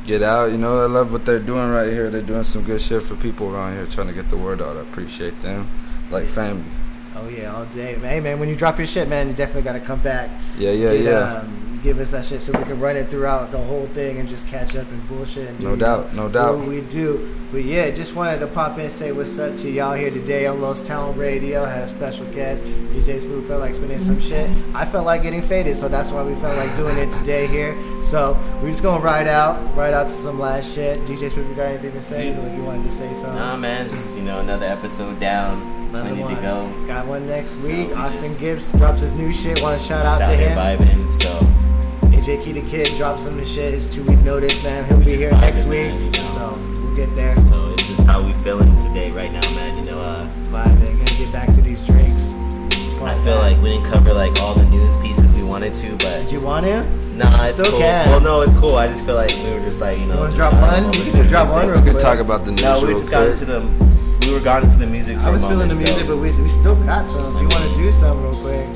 Get 0.06 0.22
out. 0.22 0.50
You 0.50 0.58
know, 0.58 0.82
I 0.82 0.86
love 0.86 1.12
what 1.12 1.24
they're 1.24 1.38
doing 1.38 1.70
right 1.70 1.88
here. 1.88 2.10
They're 2.10 2.20
doing 2.20 2.42
some 2.42 2.64
good 2.64 2.80
shit 2.80 3.02
for 3.04 3.14
people 3.14 3.54
around 3.54 3.74
here, 3.74 3.86
trying 3.86 4.08
to 4.08 4.12
get 4.12 4.28
the 4.28 4.36
word 4.36 4.60
out. 4.60 4.76
I 4.76 4.80
appreciate 4.80 5.40
them. 5.40 5.68
Like 6.10 6.26
family. 6.26 6.64
Oh 7.16 7.28
yeah, 7.28 7.54
all 7.54 7.64
day, 7.66 7.96
man. 7.96 8.10
Hey, 8.10 8.20
man, 8.20 8.38
when 8.38 8.48
you 8.48 8.54
drop 8.54 8.78
your 8.78 8.86
shit, 8.86 9.08
man, 9.08 9.28
you 9.28 9.34
definitely 9.34 9.62
gotta 9.62 9.80
come 9.80 10.00
back. 10.00 10.30
Yeah, 10.56 10.70
yeah, 10.70 10.92
yeah. 10.92 11.10
Um, 11.18 11.69
give 11.82 11.98
us 11.98 12.10
that 12.12 12.24
shit 12.24 12.42
so 12.42 12.52
we 12.52 12.64
can 12.64 12.78
run 12.80 12.96
it 12.96 13.08
throughout 13.10 13.50
the 13.50 13.58
whole 13.58 13.86
thing 13.88 14.18
and 14.18 14.28
just 14.28 14.46
catch 14.48 14.76
up 14.76 14.88
and 14.90 15.08
bullshit. 15.08 15.48
And 15.48 15.60
No 15.62 15.76
doubt, 15.76 16.12
no 16.14 16.28
doubt. 16.28 16.58
What 16.58 16.68
we 16.68 16.80
do, 16.82 17.34
but 17.52 17.64
yeah, 17.64 17.90
just 17.90 18.14
wanted 18.14 18.40
to 18.40 18.46
pop 18.46 18.74
in 18.74 18.80
and 18.84 18.92
say 18.92 19.12
what's 19.12 19.38
up 19.38 19.54
to 19.56 19.70
y'all 19.70 19.94
here 19.94 20.10
today 20.10 20.46
on 20.46 20.60
Lost 20.60 20.84
Town 20.84 21.16
Radio. 21.16 21.64
Had 21.64 21.82
a 21.82 21.86
special 21.86 22.26
guest, 22.26 22.62
DJ 22.64 23.20
Smooth. 23.20 23.46
Felt 23.48 23.60
like 23.60 23.74
spinning 23.74 23.98
some 23.98 24.20
shit. 24.20 24.48
I 24.74 24.84
felt 24.84 25.06
like 25.06 25.22
getting 25.22 25.42
faded, 25.42 25.76
so 25.76 25.88
that's 25.88 26.10
why 26.10 26.22
we 26.22 26.34
felt 26.36 26.56
like 26.56 26.74
doing 26.76 26.96
it 26.98 27.10
today 27.10 27.46
here. 27.46 27.76
So 28.02 28.38
we're 28.62 28.70
just 28.70 28.82
gonna 28.82 29.02
ride 29.02 29.26
out, 29.28 29.56
ride 29.76 29.94
out 29.94 30.06
to 30.08 30.12
some 30.14 30.38
last 30.38 30.74
shit. 30.74 30.98
DJ 31.06 31.30
Smooth, 31.30 31.48
you 31.48 31.54
got 31.54 31.66
anything 31.68 31.92
to 31.92 32.00
say? 32.00 32.36
Like 32.36 32.56
you 32.56 32.62
wanted 32.62 32.84
to 32.84 32.90
say 32.90 33.12
something? 33.14 33.34
Nah, 33.34 33.56
man, 33.56 33.88
just 33.90 34.16
you 34.16 34.22
know, 34.22 34.40
another 34.40 34.66
episode 34.66 35.18
down. 35.18 35.60
Another 35.90 36.10
Plenty 36.10 36.22
one. 36.22 36.36
to 36.36 36.42
go. 36.42 36.86
Got 36.86 37.06
one 37.08 37.26
next 37.26 37.56
week. 37.56 37.88
we 37.88 37.94
Austin 37.94 38.28
just- 38.28 38.40
Gibbs 38.40 38.72
drops 38.72 39.00
his 39.00 39.18
new 39.18 39.32
shit. 39.32 39.60
Want 39.60 39.76
to 39.80 39.84
shout 39.84 39.98
out 39.98 40.04
Just 40.04 40.18
to 40.20 40.24
out 40.26 40.38
here 40.38 40.48
him. 40.50 40.58
vibing, 40.58 41.08
so 41.20 41.69
AJ 42.30 42.44
Key 42.44 42.52
the 42.52 42.60
Kid 42.62 42.96
drops 42.96 43.24
some 43.24 43.34
of 43.34 43.40
his 43.40 43.52
shit. 43.52 43.74
It's 43.74 43.90
two 43.92 44.04
week 44.04 44.20
notice, 44.20 44.62
man. 44.62 44.84
He'll 44.88 44.98
be 45.04 45.16
here 45.16 45.30
vibing, 45.32 45.40
next 45.40 45.64
man, 45.66 45.70
week. 45.70 46.16
you 46.16 46.22
know. 46.22 46.52
So 46.54 46.82
we'll 46.84 46.94
get 46.96 47.14
there. 47.16 47.36
so 47.36 47.72
it's 47.74 47.88
just 47.88 48.06
how 48.06 48.22
we 48.24 48.32
feeling 48.34 48.70
today, 48.76 49.10
right 49.10 49.32
now, 49.32 49.40
man. 49.54 49.76
You 49.84 49.90
know, 49.90 49.98
uh, 50.00 50.24
Vibing. 50.50 50.86
Gonna 50.98 51.18
get 51.18 51.32
back 51.32 51.52
to 51.54 51.60
these 51.60 51.84
drinks. 51.86 52.34
I 53.02 53.12
feel 53.24 53.36
like 53.36 53.56
we 53.62 53.72
didn't 53.72 53.88
cover 53.90 54.12
like 54.12 54.38
all 54.40 54.54
the 54.54 54.64
news 54.66 55.00
pieces 55.00 55.32
we 55.32 55.42
wanted 55.42 55.72
to, 55.74 55.90
but 55.96 56.20
Did 56.20 56.32
you 56.32 56.40
want 56.40 56.66
to? 56.66 56.82
nah, 57.16 57.44
it's 57.44 57.54
Still 57.54 57.70
cool. 57.70 57.80
can. 57.80 58.08
Well, 58.10 58.20
no, 58.20 58.40
it's 58.42 58.58
cool. 58.60 58.76
I 58.76 58.86
just 58.88 59.06
feel 59.06 59.14
like 59.14 59.30
we 59.30 59.44
were 59.54 59.60
just 59.60 59.80
like, 59.80 59.98
you 59.98 60.04
know, 60.06 60.14
You 60.14 60.20
wanna 60.20 60.36
drop 60.36 60.52
one? 60.54 60.84
all 60.84 60.94
You 60.94 61.02
can 61.04 61.12
just 61.14 61.30
drop 61.30 61.46
music. 61.48 61.56
one 61.56 61.66
We 61.66 61.72
real 61.72 61.82
could 61.82 61.90
quick. 61.92 62.02
talk 62.02 62.18
about 62.20 62.44
the 62.44 62.50
news 62.52 62.62
No, 62.62 62.80
we 62.82 62.88
real 62.88 62.98
just 62.98 63.10
got 63.10 63.26
into 63.26 63.44
the. 63.46 63.60
We 64.26 64.32
were 64.34 64.40
got 64.40 64.62
into 64.62 64.76
the 64.76 64.86
music. 64.86 65.16
For 65.16 65.24
I 65.24 65.30
was 65.30 65.42
a 65.42 65.48
feeling 65.48 65.68
the 65.68 65.74
music, 65.76 66.06
so, 66.06 66.06
but 66.06 66.16
we, 66.16 66.28
we 66.28 66.48
still 66.48 66.76
got 66.84 67.06
some. 67.06 67.24
If 67.34 67.40
you 67.40 67.48
want 67.48 67.70
to 67.72 67.76
do 67.76 67.90
some 67.90 68.22
real 68.22 68.34
quick. 68.34 68.68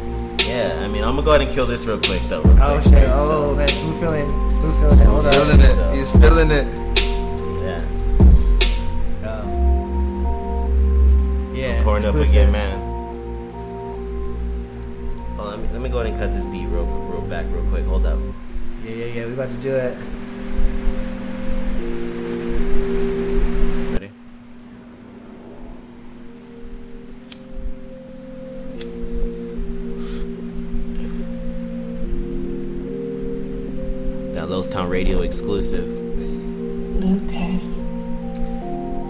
Yeah, 0.69 0.79
I 0.83 0.89
mean, 0.89 1.03
I'm 1.03 1.11
gonna 1.15 1.23
go 1.23 1.31
ahead 1.35 1.43
and 1.47 1.55
kill 1.55 1.67
this 1.67 1.87
real 1.87 1.99
quick, 2.01 2.23
though. 2.23 2.43
Real 2.43 2.59
Oh 2.63 2.81
shit. 2.81 3.05
Oh 3.09 3.47
So, 3.47 3.55
man, 3.57 3.69
smooth 3.69 3.99
feeling. 4.01 4.29
Smooth 4.51 4.75
feeling. 4.81 4.99
it. 5.01 5.07
Hold 5.09 5.25
Feeling 5.35 5.61
up. 5.61 5.93
it. 5.93 5.97
He's 5.97 6.11
feeling 6.13 6.51
it. 6.51 6.67
yeah, 7.63 7.79
Oh. 9.27 9.45
Yeah. 11.55 11.83
pouring 11.83 12.05
up 12.05 12.15
again, 12.15 12.51
man. 12.53 12.81
Oh, 15.39 15.49
let 15.51 15.59
me 15.59 15.69
let 15.73 15.81
me 15.83 15.89
go 15.89 15.99
ahead 16.01 16.13
and 16.13 16.21
cut 16.21 16.33
this 16.33 16.45
beat 16.47 16.67
real 16.67 16.85
real 16.87 17.21
back 17.23 17.47
real 17.51 17.65
quick. 17.71 17.85
Hold 17.87 18.07
up. 18.07 18.19
Yeah, 18.85 18.91
yeah, 18.95 19.07
yeah. 19.07 19.27
We 19.27 19.33
about 19.33 19.51
to 19.51 19.57
do 19.57 19.75
it. 19.75 19.97
That 34.55 34.71
Town 34.71 34.89
Radio 34.89 35.23
exclusive. 35.23 35.89
Lucas. 35.89 37.81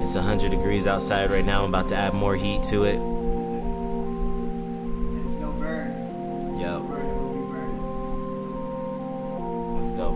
It's 0.01 0.15
100 0.15 0.51
degrees 0.51 0.87
outside 0.87 1.31
right 1.31 1.45
now. 1.45 1.65
I'm 1.65 1.69
about 1.69 1.85
to 1.87 1.97
add 1.97 2.15
more 2.15 2.35
heat 2.35 2.63
to 2.65 2.85
it. 2.85 2.95
It's 2.95 3.03
no 5.35 5.53
burn. 5.59 6.57
Yo, 6.59 6.81
Burn 6.81 7.07
it 7.07 7.15
will 7.15 7.35
be 7.35 7.41
burning. 7.53 7.79
let's 9.77 9.91
go. 9.91 10.15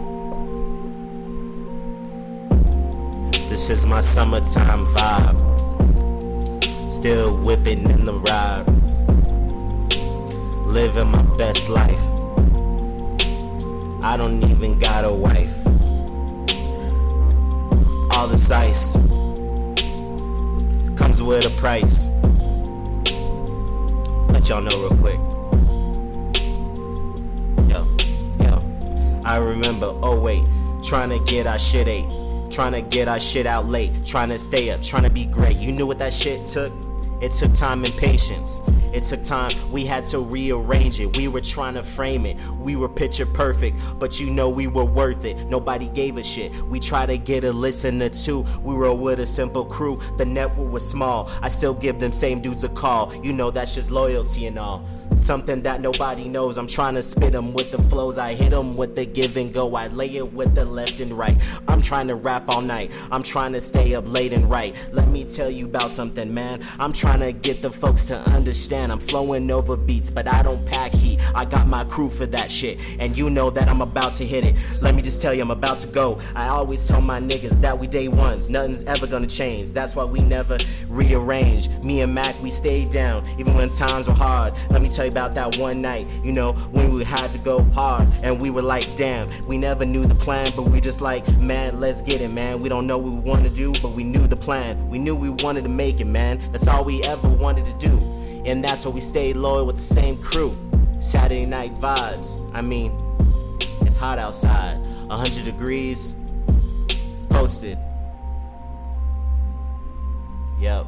This 3.50 3.68
is 3.68 3.84
my 3.84 4.00
summertime 4.00 4.86
vibe. 4.96 5.38
Still 6.90 7.36
whipping 7.42 7.90
in 7.90 8.04
the 8.04 8.14
ride. 8.14 8.64
Living 10.66 11.08
my 11.08 11.22
best 11.36 11.68
life. 11.68 12.00
I 14.02 14.16
don't 14.16 14.42
even 14.48 14.78
got 14.78 15.06
a 15.06 15.12
wife. 15.12 15.52
All 18.12 18.28
this 18.28 18.50
ice 18.50 18.94
comes 20.96 21.20
with 21.20 21.46
a 21.46 21.54
price. 21.58 22.06
Let 24.32 24.48
y'all 24.48 24.62
know 24.62 24.78
real 24.78 24.96
quick. 24.98 25.18
Yo, 27.68 27.86
yo. 28.44 28.58
I 29.24 29.38
remember, 29.38 29.86
oh 30.02 30.22
wait, 30.24 30.48
trying 30.84 31.10
to 31.10 31.18
get 31.30 31.46
our 31.46 31.58
shit 31.58 31.88
ate. 31.88 32.12
Trying 32.50 32.72
to 32.72 32.82
get 32.82 33.08
our 33.08 33.20
shit 33.20 33.46
out 33.46 33.66
late. 33.66 34.04
Trying 34.06 34.30
to 34.30 34.38
stay 34.38 34.70
up, 34.70 34.80
trying 34.82 35.04
to 35.04 35.10
be 35.10 35.26
great. 35.26 35.60
You 35.60 35.72
knew 35.72 35.86
what 35.86 35.98
that 35.98 36.12
shit 36.12 36.46
took? 36.46 36.72
It 37.20 37.32
took 37.32 37.52
time 37.52 37.84
and 37.84 37.94
patience. 37.94 38.60
It 38.92 39.04
took 39.04 39.22
time, 39.22 39.52
we 39.70 39.84
had 39.84 40.04
to 40.04 40.20
rearrange 40.20 41.00
it. 41.00 41.16
We 41.16 41.28
were 41.28 41.40
trying 41.40 41.74
to 41.74 41.82
frame 41.82 42.26
it. 42.26 42.38
We 42.58 42.76
were 42.76 42.88
picture 42.88 43.26
perfect, 43.26 43.78
but 43.98 44.18
you 44.18 44.30
know 44.30 44.48
we 44.48 44.66
were 44.66 44.84
worth 44.84 45.24
it. 45.24 45.36
Nobody 45.46 45.88
gave 45.88 46.16
a 46.16 46.22
shit. 46.22 46.54
We 46.62 46.80
tried 46.80 47.06
to 47.06 47.18
get 47.18 47.44
a 47.44 47.52
listener 47.52 48.08
too. 48.08 48.44
We 48.62 48.74
were 48.74 48.94
with 48.94 49.20
a 49.20 49.26
simple 49.26 49.64
crew. 49.64 50.00
The 50.16 50.24
network 50.24 50.70
was 50.72 50.88
small. 50.88 51.30
I 51.42 51.48
still 51.48 51.74
give 51.74 52.00
them 52.00 52.12
same 52.12 52.40
dudes 52.40 52.64
a 52.64 52.68
call. 52.68 53.14
You 53.24 53.32
know 53.32 53.50
that's 53.50 53.74
just 53.74 53.90
loyalty 53.90 54.46
and 54.46 54.58
all. 54.58 54.84
Something 55.18 55.62
that 55.62 55.80
nobody 55.80 56.28
knows. 56.28 56.58
I'm 56.58 56.66
trying 56.66 56.94
to 56.94 57.02
spit 57.02 57.32
them 57.32 57.52
with 57.52 57.70
the 57.70 57.82
flows. 57.84 58.18
I 58.18 58.34
hit 58.34 58.50
them 58.50 58.76
with 58.76 58.94
the 58.94 59.04
give 59.04 59.36
and 59.36 59.52
go. 59.52 59.74
I 59.74 59.88
lay 59.88 60.16
it 60.16 60.32
with 60.32 60.54
the 60.54 60.64
left 60.64 61.00
and 61.00 61.10
right. 61.10 61.36
I'm 61.66 61.82
trying 61.82 62.08
to 62.08 62.14
rap 62.14 62.48
all 62.48 62.60
night. 62.60 62.96
I'm 63.10 63.22
trying 63.22 63.52
to 63.52 63.60
stay 63.60 63.94
up 63.94 64.10
late 64.10 64.32
and 64.32 64.48
right. 64.48 64.74
Let 64.92 65.08
me 65.08 65.24
tell 65.24 65.50
you 65.50 65.66
about 65.66 65.90
something, 65.90 66.32
man. 66.32 66.60
I'm 66.78 66.92
trying 66.92 67.20
to 67.20 67.32
get 67.32 67.62
the 67.62 67.70
folks 67.70 68.04
to 68.06 68.18
understand. 68.30 68.92
I'm 68.92 69.00
flowing 69.00 69.50
over 69.50 69.76
beats, 69.76 70.08
but 70.08 70.26
I 70.28 70.42
don't 70.42 70.64
pack 70.64 70.92
heat. 70.92 71.18
I 71.34 71.44
got 71.44 71.66
my 71.66 71.84
crew 71.84 72.08
for 72.08 72.26
that 72.26 72.50
shit. 72.50 72.80
And 73.00 73.16
you 73.16 73.28
know 73.28 73.50
that 73.50 73.68
I'm 73.68 73.82
about 73.82 74.14
to 74.14 74.24
hit 74.24 74.44
it. 74.44 74.56
Let 74.80 74.94
me 74.94 75.02
just 75.02 75.20
tell 75.20 75.34
you, 75.34 75.42
I'm 75.42 75.50
about 75.50 75.80
to 75.80 75.92
go. 75.92 76.20
I 76.36 76.48
always 76.48 76.86
tell 76.86 77.00
my 77.00 77.20
niggas 77.20 77.60
that 77.60 77.78
we 77.78 77.86
day 77.86 78.08
ones. 78.08 78.48
Nothing's 78.48 78.84
ever 78.84 79.06
gonna 79.06 79.26
change. 79.26 79.72
That's 79.72 79.96
why 79.96 80.04
we 80.04 80.20
never 80.20 80.58
rearrange. 80.88 81.68
Me 81.84 82.02
and 82.02 82.14
Mac, 82.14 82.40
we 82.42 82.50
stayed 82.50 82.90
down, 82.90 83.28
even 83.38 83.54
when 83.54 83.68
times 83.68 84.06
were 84.06 84.14
hard. 84.14 84.52
Let 84.70 84.80
me 84.80 84.88
tell 84.88 85.04
you 85.04 85.07
about 85.08 85.34
that 85.34 85.56
one 85.56 85.82
night, 85.82 86.06
you 86.22 86.32
know, 86.32 86.52
when 86.72 86.92
we 86.92 87.04
had 87.04 87.30
to 87.32 87.38
go 87.38 87.62
hard. 87.72 88.08
And 88.22 88.40
we 88.40 88.50
were 88.50 88.62
like, 88.62 88.96
damn, 88.96 89.24
we 89.48 89.58
never 89.58 89.84
knew 89.84 90.04
the 90.04 90.14
plan, 90.14 90.52
but 90.54 90.68
we 90.68 90.80
just 90.80 91.00
like, 91.00 91.26
man, 91.38 91.80
let's 91.80 92.02
get 92.02 92.20
it, 92.20 92.32
man. 92.32 92.62
We 92.62 92.68
don't 92.68 92.86
know 92.86 92.98
what 92.98 93.14
we 93.14 93.20
want 93.20 93.44
to 93.44 93.50
do, 93.50 93.72
but 93.82 93.96
we 93.96 94.04
knew 94.04 94.26
the 94.26 94.36
plan. 94.36 94.88
We 94.88 94.98
knew 94.98 95.16
we 95.16 95.30
wanted 95.30 95.62
to 95.64 95.68
make 95.68 96.00
it, 96.00 96.06
man. 96.06 96.38
That's 96.52 96.68
all 96.68 96.84
we 96.84 97.02
ever 97.02 97.28
wanted 97.28 97.64
to 97.66 97.74
do. 97.74 97.98
And 98.46 98.62
that's 98.62 98.84
why 98.84 98.92
we 98.92 99.00
stayed 99.00 99.36
loyal 99.36 99.66
with 99.66 99.76
the 99.76 99.82
same 99.82 100.16
crew. 100.22 100.50
Saturday 101.00 101.46
night 101.46 101.74
vibes. 101.74 102.50
I 102.54 102.60
mean, 102.60 102.96
it's 103.82 103.96
hot 103.96 104.18
outside, 104.18 104.86
100 105.06 105.44
degrees, 105.44 106.14
posted. 107.30 107.78
Yep. 110.58 110.86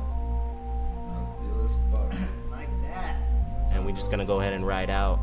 We're 3.90 3.96
just 3.96 4.10
gonna 4.12 4.24
go 4.24 4.38
ahead 4.38 4.52
and 4.52 4.64
ride 4.64 4.88
out 4.88 5.18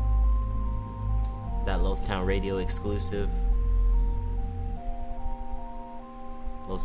that 1.64 1.80
Town 2.06 2.26
Radio 2.26 2.58
exclusive. 2.58 3.30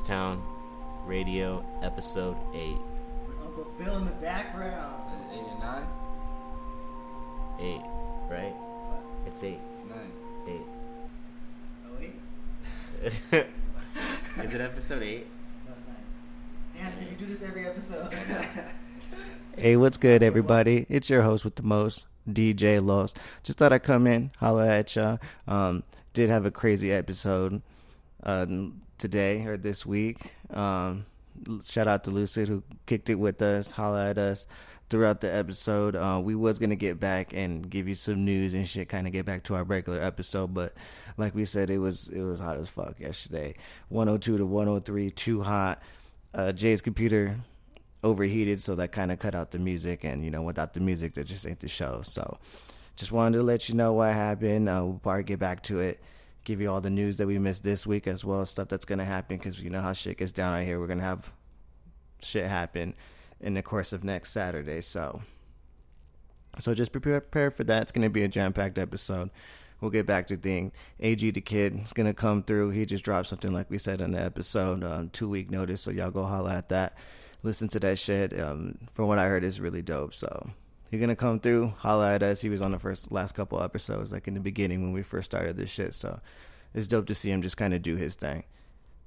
Town 0.08 0.42
Radio 1.06 1.66
episode 1.82 2.38
8. 2.54 2.78
Uncle 3.44 3.68
Phil 3.78 3.98
in 3.98 4.06
the 4.06 4.12
background. 4.12 5.12
89? 5.34 5.84
8, 7.60 7.82
right? 8.30 8.56
It's 9.28 9.44
8. 9.44 9.60
9. 9.90 9.98
8. 10.48 10.62
Oh 11.86 12.00
wait. 12.00 13.46
Is 14.46 14.54
it 14.54 14.62
episode 14.62 15.04
8? 15.04 15.28
No, 15.68 15.74
it's 15.76 15.86
not. 15.86 15.98
Damn, 16.76 16.94
can 16.94 17.12
you 17.12 17.18
do 17.20 17.26
this 17.26 17.44
every 17.44 17.68
episode? 17.68 18.14
Hey, 19.56 19.78
what's 19.78 19.98
good, 19.98 20.24
everybody? 20.24 20.88
It's 20.90 21.12
your 21.12 21.22
host 21.22 21.46
with 21.46 21.56
the 21.56 21.64
most, 21.64 22.08
DJ 22.28 22.84
Los. 22.84 23.14
Just 23.44 23.60
thought 23.60 23.72
I'd 23.72 23.84
come 23.84 24.08
in, 24.08 24.32
holla 24.40 24.68
at 24.68 24.96
ya. 24.96 25.18
Um, 25.48 25.84
did 26.14 26.30
have 26.32 26.46
a 26.46 26.52
crazy 26.52 26.92
episode 26.92 27.62
uh, 28.24 28.48
today 28.98 29.46
or 29.46 29.56
this 29.56 29.86
week. 29.86 30.34
Um, 30.50 31.06
shout 31.64 31.88
out 31.88 32.04
to 32.06 32.12
Lucid 32.12 32.50
who 32.50 32.64
kicked 32.88 33.12
it 33.12 33.16
with 33.16 33.44
us, 33.44 33.72
holla 33.72 34.10
at 34.10 34.18
us 34.18 34.48
throughout 34.90 35.22
the 35.22 35.32
episode. 35.34 35.96
Uh, 35.96 36.20
we 36.22 36.34
was 36.34 36.58
gonna 36.58 36.76
get 36.76 37.00
back 37.00 37.34
and 37.34 37.70
give 37.70 37.88
you 37.88 37.96
some 37.96 38.26
news 38.26 38.56
and 38.56 38.68
shit, 38.68 38.90
kind 38.90 39.06
of 39.06 39.14
get 39.14 39.26
back 39.26 39.44
to 39.44 39.56
our 39.56 39.64
regular 39.64 40.02
episode, 40.02 40.54
but 40.56 40.74
like 41.16 41.36
we 41.36 41.46
said, 41.46 41.70
it 41.70 41.78
was 41.78 42.10
it 42.10 42.22
was 42.22 42.40
hot 42.40 42.58
as 42.58 42.70
fuck 42.70 43.00
yesterday. 43.00 43.54
102 43.90 44.40
to 44.40 44.46
103, 44.46 45.12
too 45.12 45.44
hot. 45.44 45.80
Uh, 46.34 46.52
Jay's 46.52 46.82
computer 46.82 47.38
overheated, 48.04 48.60
so 48.62 48.76
that 48.76 48.92
kind 48.92 49.12
of 49.12 49.20
cut 49.20 49.36
out 49.36 49.52
the 49.52 49.60
music. 49.60 50.04
And 50.04 50.24
you 50.24 50.32
know, 50.32 50.42
without 50.42 50.74
the 50.74 50.80
music, 50.80 51.14
that 51.16 51.26
just 51.26 51.48
ain't 51.48 51.60
the 51.60 51.68
show. 51.68 52.02
So, 52.04 52.38
just 52.96 53.12
wanted 53.12 53.38
to 53.38 53.44
let 53.44 53.70
you 53.70 53.76
know 53.76 53.94
what 53.94 54.14
happened. 54.14 54.70
Uh, 54.70 54.82
we'll 54.84 55.00
probably 55.02 55.24
get 55.24 55.40
back 55.40 55.64
to 55.64 55.80
it, 55.80 56.02
give 56.44 56.62
you 56.62 56.70
all 56.70 56.82
the 56.82 56.90
news 56.90 57.18
that 57.18 57.28
we 57.28 57.40
missed 57.40 57.64
this 57.64 57.88
week, 57.88 58.08
as 58.08 58.24
well 58.26 58.46
stuff 58.46 58.68
that's 58.68 58.86
gonna 58.86 59.06
happen. 59.06 59.38
Because 59.38 59.64
you 59.64 59.70
know 59.70 59.82
how 59.82 59.94
shit 59.94 60.18
gets 60.18 60.32
down 60.32 60.54
out 60.54 60.66
here. 60.66 60.80
We're 60.80 60.88
gonna 60.88 61.02
have 61.02 61.32
shit 62.22 62.48
happen 62.48 62.94
in 63.40 63.54
the 63.54 63.62
course 63.62 63.94
of 63.94 64.04
next 64.04 64.32
Saturday. 64.32 64.82
So, 64.82 65.22
so 66.60 66.74
just 66.74 66.92
prepare 66.92 67.22
prepare 67.22 67.52
for 67.52 67.64
that. 67.66 67.84
It's 67.84 67.92
gonna 67.92 68.10
be 68.10 68.24
a 68.24 68.28
jam 68.28 68.54
packed 68.54 68.78
episode. 68.78 69.30
We'll 69.82 69.92
get 69.92 70.06
back 70.06 70.28
to 70.28 70.38
thing. 70.38 70.72
AG 71.02 71.30
the 71.32 71.42
kid 71.42 71.78
is 71.84 71.92
gonna 71.92 72.14
come 72.14 72.42
through. 72.42 72.70
He 72.70 72.86
just 72.86 73.04
dropped 73.04 73.28
something 73.28 73.52
like 73.52 73.70
we 73.70 73.78
said 73.78 74.00
in 74.00 74.12
the 74.12 74.22
episode, 74.22 74.82
um, 74.84 75.10
two 75.10 75.28
week 75.28 75.52
notice. 75.52 75.82
So 75.82 75.92
y'all 75.92 76.10
go 76.10 76.24
holla 76.24 76.54
at 76.54 76.70
that 76.70 76.98
listen 77.44 77.68
to 77.70 77.80
that 77.82 78.00
shit. 78.00 78.38
Um, 78.40 78.78
from 78.94 79.08
what 79.08 79.20
I 79.20 79.28
heard, 79.28 79.44
is 79.44 79.60
really 79.62 79.82
dope. 79.82 80.14
So 80.14 80.50
you're 80.90 81.02
gonna 81.02 81.16
come 81.16 81.40
through, 81.40 81.74
holla 81.78 82.14
at 82.14 82.24
us. 82.24 82.42
He 82.42 82.50
was 82.50 82.62
on 82.62 82.72
the 82.72 82.80
first 82.80 83.12
last 83.12 83.34
couple 83.34 83.62
episodes, 83.62 84.12
like 84.12 84.28
in 84.28 84.34
the 84.34 84.40
beginning 84.40 84.82
when 84.82 84.94
we 84.94 85.04
first 85.04 85.32
started 85.32 85.58
this 85.58 85.70
shit. 85.70 85.94
So 85.94 86.20
it's 86.74 86.88
dope 86.88 87.06
to 87.08 87.16
see 87.16 87.30
him 87.30 87.42
just 87.42 87.58
kind 87.58 87.74
of 87.74 87.82
do 87.82 87.96
his 87.96 88.16
thing. 88.16 88.44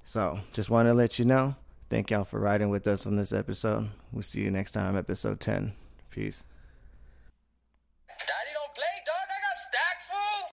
So 0.05 0.40
just 0.53 0.70
want 0.70 0.88
to 0.88 0.94
let 0.94 1.18
you 1.18 1.25
know. 1.25 1.57
Thank 1.88 2.11
y'all 2.11 2.25
for 2.25 2.40
riding 2.40 2.68
with 2.68 2.87
us 2.87 3.07
on 3.07 3.16
this 3.16 3.33
episode. 3.33 3.90
We'll 4.12 4.22
see 4.22 4.42
you 4.42 4.51
next 4.51 4.72
time, 4.72 4.96
episode 4.96 5.40
ten. 5.40 5.72
Peace. 6.11 6.44
Daddy 8.09 8.51
don't 8.55 8.75
play, 8.75 8.85
dog. 9.05 9.16